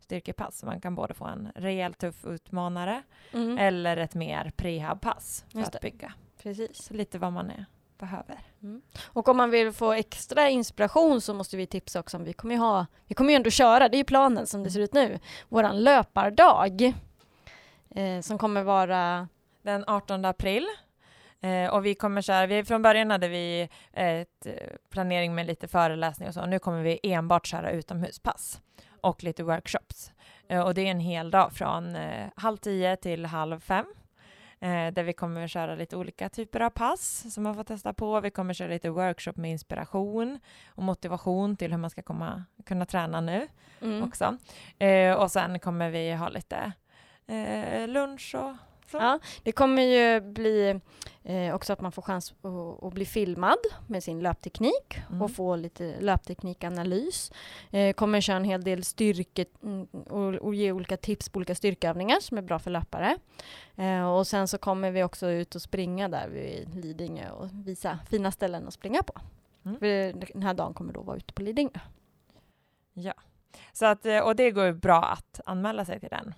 [0.00, 0.58] styrkepass.
[0.58, 3.58] Så man kan både få en rejält tuff utmanare mm.
[3.58, 6.12] eller ett mer prehab-pass för att bygga.
[6.42, 6.90] Precis.
[6.90, 7.64] Lite vad man är,
[7.98, 8.38] behöver.
[8.62, 8.82] Mm.
[9.04, 12.54] Och om man vill få extra inspiration så måste vi tipsa också om, vi kommer
[12.54, 14.94] ju ha, vi kommer ju ändå köra, det är ju planen som det ser ut
[14.94, 16.94] nu, våran löpardag.
[17.94, 19.28] Eh, som kommer vara
[19.62, 20.66] den 18 april.
[21.40, 24.52] Eh, och vi kommer köra, vi, från början hade vi ett eh,
[24.90, 28.60] planering med lite föreläsning och så, nu kommer vi enbart köra utomhuspass
[29.00, 30.12] och lite workshops.
[30.48, 33.86] Eh, och det är en hel dag från eh, halv tio till halv fem.
[34.60, 37.92] Eh, där vi kommer att köra lite olika typer av pass som man får testa
[37.92, 38.20] på.
[38.20, 40.38] Vi kommer att köra lite workshop med inspiration
[40.68, 43.48] och motivation till hur man ska komma, kunna träna nu
[43.82, 44.02] mm.
[44.02, 44.36] också.
[44.78, 46.72] Eh, och sen kommer vi ha lite
[47.86, 48.69] lunch och.
[48.98, 50.80] Ja, det kommer ju bli
[51.22, 55.22] eh, också att man får chans att, att bli filmad med sin löpteknik Mm.
[55.22, 57.32] och få lite löpteknikanalys.
[57.70, 61.54] Eh, kommer köra en hel del styrke mm, och, och ge olika tips på olika
[61.54, 63.18] styrkeövningar som är bra för löpare.
[63.76, 67.98] Eh, och sen så kommer vi också ut och springa där vid Lidingö och visa
[68.10, 69.12] fina ställen att springa på.
[69.64, 69.78] Mm.
[69.78, 71.80] För Den här dagen kommer då vara ute på Lidingö.
[73.72, 76.34] Så att, eh, och det går ju bra att anmäla sig till den.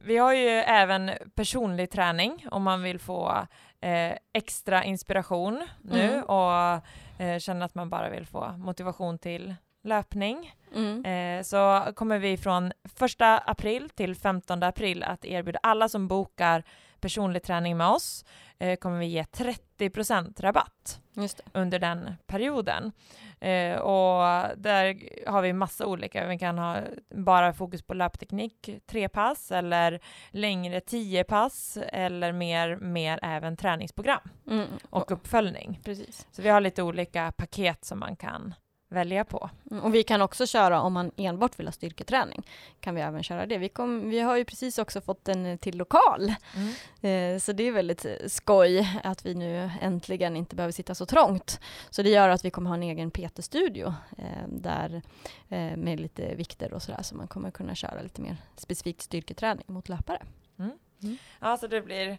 [0.00, 3.46] Vi har ju även personlig träning om man vill få
[3.80, 6.24] eh, extra inspiration nu Mm.
[6.24, 6.80] och
[7.22, 10.54] eh, känner att man bara vill få motivation till löpning.
[10.74, 11.04] Mm.
[11.04, 12.72] Eh, så kommer vi från 1
[13.46, 16.62] april till 15 april att erbjuda alla som bokar
[17.00, 18.24] personlig träning med oss
[18.58, 21.00] eh, kommer vi ge 30% rabatt
[21.52, 22.92] under den perioden.
[23.40, 24.98] Eh, och där
[25.30, 26.26] har vi massa olika.
[26.26, 26.76] Vi kan ha
[27.14, 34.20] bara fokus på löpteknik, tre pass eller längre tio pass eller mer, mer även träningsprogram
[34.46, 34.66] Mm.
[34.90, 35.80] och uppföljning.
[35.84, 36.26] Precis.
[36.30, 38.54] Så vi har lite olika paket som man kan
[38.88, 39.50] välja på.
[39.70, 42.42] Mm, Och vi kan också köra om man enbart vill ha styrketräning.
[42.80, 43.58] Kan vi även köra det.
[43.58, 46.28] Vi, kom, vi har ju precis också fått en eh, till lokal.
[47.00, 51.06] Eh, så det är väldigt eh, skoj att vi nu äntligen inte behöver sitta så
[51.06, 51.60] trångt.
[51.90, 55.02] Så det gör att vi kommer ha en egen PT-studio eh, där
[55.48, 59.64] eh, med lite vikter och sådär så man kommer kunna köra lite mer specifikt styrketräning
[59.68, 60.22] mot löpare.
[61.40, 62.18] Ja, så det blir, eh,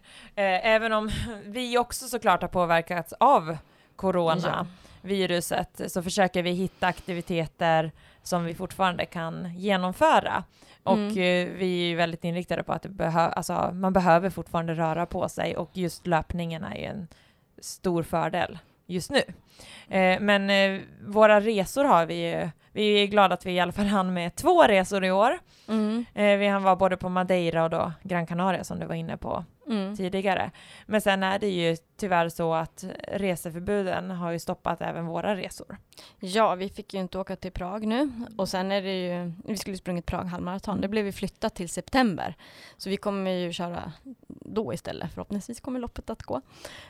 [0.66, 1.10] även om
[1.44, 3.56] vi också såklart har påverkats av
[3.96, 4.66] corona,
[5.02, 7.92] viruset, så försöker vi hitta aktiviteter
[8.22, 10.44] som vi fortfarande kan genomföra.
[10.82, 11.08] Och Mm.
[11.10, 15.56] eh, vi är väldigt inriktade på att behö- alltså, man behöver fortfarande röra på sig
[15.56, 17.08] och just löpningen är ju en
[17.60, 19.22] stor fördel just nu.
[19.88, 23.72] Eh, men eh, våra resor har vi ju, vi är glada att vi i alla
[23.72, 25.38] fall hann med två resor i år.
[25.68, 26.04] Mm.
[26.14, 29.16] Eh, vi hann vara både på Madeira och då Gran Canaria som du var inne
[29.16, 29.96] på Mm.
[29.96, 30.50] tidigare.
[30.86, 35.76] Men sen är det ju tyvärr så att reseförbuden har ju stoppat även våra resor.
[36.20, 39.56] Ja, vi fick ju inte åka till Prag nu och sen är det ju, vi
[39.56, 42.34] skulle sprungit Prag halvmaraton, det blev ju flyttat till september.
[42.76, 43.92] Så vi kommer ju köra
[44.28, 46.40] då istället, förhoppningsvis kommer loppet att gå.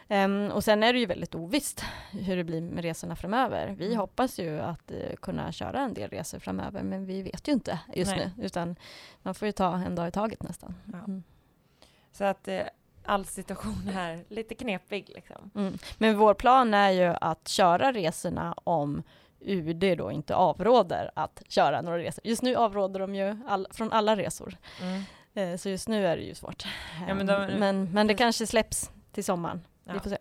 [0.09, 3.75] Ehm, och sen är det ju väldigt ovisst hur det blir med resorna framöver.
[3.79, 3.99] Vi Mm.
[3.99, 7.79] hoppas ju att eh, kunna köra en del resor framöver, men vi vet ju inte
[7.95, 8.31] just Nej.
[8.37, 8.77] nu, utan
[9.23, 10.75] man får ju ta en dag i taget nästan.
[10.93, 10.99] Ja.
[10.99, 11.23] Mm.
[12.21, 12.61] Så att eh,
[13.05, 15.51] all situation är lite knepig liksom.
[15.55, 15.79] Mm.
[15.99, 19.03] Men vår plan är ju att köra resorna om
[19.41, 22.27] UD då inte avråder att köra några resor.
[22.27, 24.57] Just nu avråder de ju all, från alla resor.
[24.83, 25.03] Mm.
[25.53, 26.65] Eh, Så just nu är det ju svårt.
[27.09, 29.61] Ja, men Eh, de- men, men det kanske släpps till sommaren.
[29.85, 30.01] Vi Ja.
[30.01, 30.19] får se.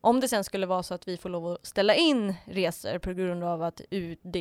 [0.00, 3.12] Om det sen skulle vara så att vi får lov att ställa in resor på
[3.12, 4.36] grund av att UD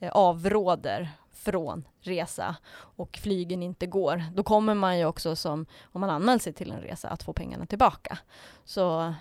[0.00, 1.08] eh, avråder
[1.44, 6.38] från resa och flygen inte går, då kommer man ju också som, om man anmäler
[6.38, 8.18] sig till en resa, att få pengarna tillbaka.
[8.64, 9.14] Så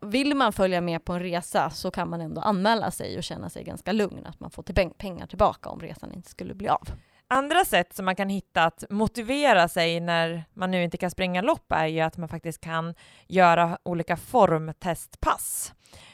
[0.00, 3.50] vill man följa med på en resa så kan man ändå anmäla sig och känna
[3.50, 6.88] sig ganska lugn att man får till pengar tillbaka om resan inte skulle bli av.
[7.30, 11.42] Andra sätt som man kan hitta att motivera sig när man nu inte kan springa
[11.42, 12.94] lopp är ju att man faktiskt kan
[13.26, 15.72] göra olika formtestpass.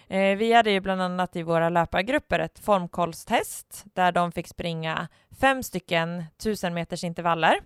[0.08, 5.08] Eh, vi hade ju bland annat i våra löpargrupper ett formkollstest där de fick springa
[5.40, 7.60] fem stycken tusen meters intervaller.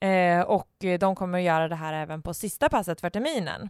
[0.00, 0.68] Eh, och
[1.00, 3.68] de kommer att göra det här även på sista passet för terminen.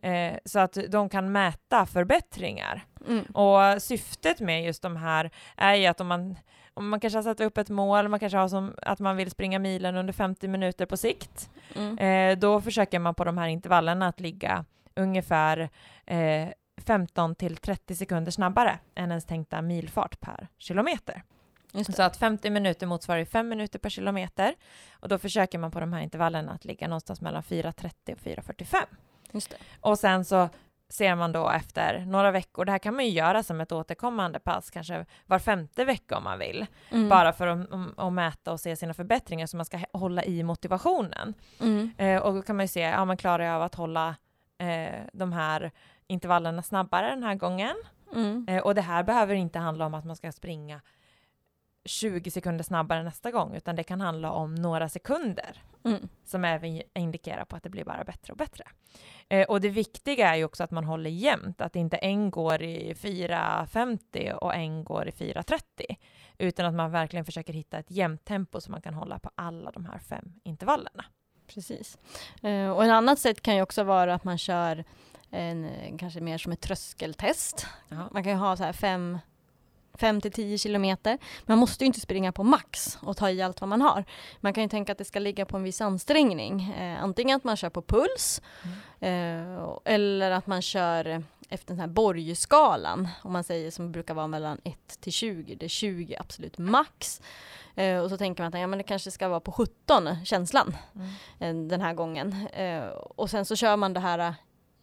[0.00, 2.84] Eh, så att de kan mäta förbättringar.
[3.08, 3.24] Mm.
[3.24, 6.36] Och syftet med just de här är ju att om man,
[6.74, 9.30] om man kanske har satt upp ett mål, man kanske har som att man vill
[9.30, 11.98] springa milen under 50 minuter på sikt, Mm.
[11.98, 14.64] eh, då försöker man på de här intervallerna att ligga
[14.96, 15.68] ungefär
[16.06, 16.48] eh,
[16.86, 21.22] 15 till 30 sekunder snabbare än ens tänkta milfart per kilometer.
[21.96, 24.54] Så att 50 minuter motsvarar 5 minuter per kilometer
[24.92, 28.76] och då försöker man på de här intervallerna att ligga någonstans mellan 4.30 och 4.45.
[29.32, 29.56] Just det.
[29.80, 30.48] Och sen så
[30.88, 34.38] ser man då efter några veckor, det här kan man ju göra som ett återkommande
[34.38, 37.08] pass, kanske var femte vecka om man vill, Mm.
[37.08, 40.42] bara för att, om, att mäta och se sina förbättringar så man ska hålla i
[40.42, 41.34] motivationen.
[41.60, 41.90] Mm.
[41.98, 44.16] Eh, och då kan man ju se, ja man klarar jag av att hålla
[44.58, 45.70] eh, de här
[46.08, 47.76] intervallerna snabbare den här gången.
[48.14, 48.46] Mm.
[48.48, 50.80] Eh, och det här behöver inte handla om att man ska springa
[51.84, 56.08] 20 sekunder snabbare nästa gång, utan det kan handla om några sekunder Mm.
[56.24, 58.64] som även indikerar på att det blir bara bättre och bättre.
[59.28, 62.62] Eh, och det viktiga är ju också att man håller jämnt, att inte en går
[62.62, 65.96] i 4.50 och en går i 4.30,
[66.38, 69.70] utan att man verkligen försöker hitta ett jämnt tempo som man kan hålla på alla
[69.70, 71.04] de här fem intervallerna.
[71.54, 71.98] Precis.
[72.42, 74.84] Eh, och en annat sätt kan ju också vara att man kör
[75.30, 77.66] en, eh, kanske mer som ett tröskeltest.
[77.88, 78.08] Ja.
[78.12, 79.18] Man kan ju ha så här fem,
[79.94, 81.18] 5 till 10 kilometer.
[81.46, 84.04] Man måste ju inte springa på max och ta i allt vad man har.
[84.40, 86.72] Man kan ju tänka att det ska ligga på en viss ansträngning.
[86.72, 88.42] Eh, antingen att man kör på puls
[89.00, 94.26] eh, eller att man kör efter den här Borgskalan, om man säger som brukar vara
[94.26, 97.20] mellan 1 till 20, det är 20 absolut max.
[97.74, 100.76] Eh, och så tänker man att ja, men det kanske ska vara på 17, känslan,
[100.94, 101.62] Mm.
[101.64, 102.46] eh, den här gången.
[102.52, 104.34] Eh, och sen så kör man det här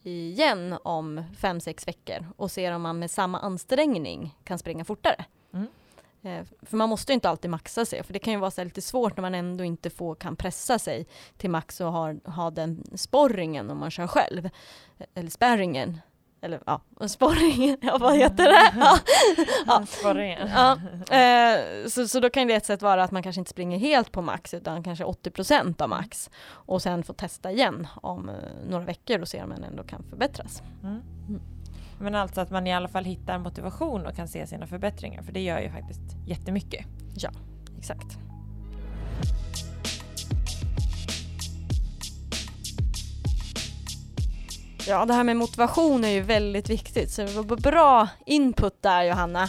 [0.05, 5.25] igen om 5-6 veckor och ser om man med samma ansträngning kan springa fortare.
[5.53, 5.67] Mm.
[6.21, 8.81] Eh, för man måste ju inte alltid maxa sig, för det kan ju vara lite
[8.81, 12.83] svårt när man ändå inte får, kan pressa sig till max och ha, ha den
[12.95, 14.45] sporringen om man kör själv.
[14.97, 15.99] Eh, Eller sparringen.
[16.45, 18.73] Eller ja, sporringen, ja vad heter det?
[18.79, 18.97] Ja.
[19.67, 19.85] Ja.
[19.85, 20.47] Sporringen.
[20.47, 20.77] Ja,
[21.17, 24.11] eh, så, så då kan det ett sätt vara att man kanske inte springer helt
[24.11, 28.35] på max utan kanske 80% av max och sen får testa igen om eh,
[28.69, 30.63] några veckor och se om man ändå kan förbättras.
[30.83, 31.01] Mm.
[31.99, 35.31] Men alltså att man i alla fall hittar motivation och kan se sina förbättringar, för
[35.31, 36.85] det gör ju faktiskt jättemycket.
[37.77, 38.24] Exakt.
[44.87, 49.03] Ja, det här med motivation är ju väldigt viktigt, så det var bra input där
[49.03, 49.43] Johanna.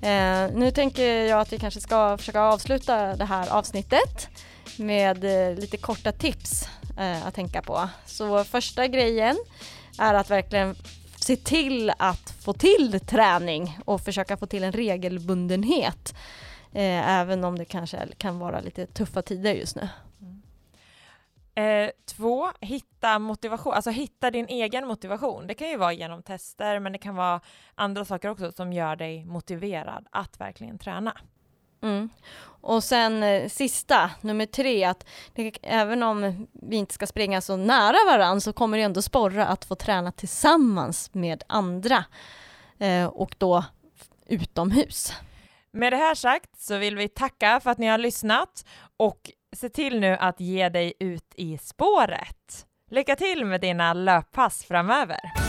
[0.00, 4.28] Eh, nu tänker jag att vi kanske ska försöka avsluta det här avsnittet
[4.76, 6.68] med eh, lite korta tips
[6.98, 7.88] eh, att tänka på.
[8.06, 9.36] Så första grejen
[9.98, 10.76] är att verkligen
[11.16, 16.14] se till att få till träning och försöka få till en regelbundenhet.
[16.72, 19.88] Eh, även om det kanske kan vara lite tuffa tider just nu.
[21.54, 25.46] Eh, två, hitta motivation, alltså hitta din egen motivation.
[25.46, 27.40] Det kan ju vara genom tester, men det kan vara
[27.74, 31.16] andra saker också som gör dig motiverad att verkligen träna.
[31.82, 32.08] Mm.
[32.44, 37.56] Och sen eh, sista, nummer tre, att det, även om vi inte ska springa så
[37.56, 42.04] nära varann så kommer det ändå sporra att få träna tillsammans med andra
[42.78, 43.64] eh, och då
[44.26, 45.12] utomhus.
[45.70, 48.64] Med det här sagt så vill vi tacka för att ni har lyssnat
[48.96, 52.66] och se till nu att ge dig ut i spåret.
[52.90, 55.41] Lycka till med dina löppass framöver!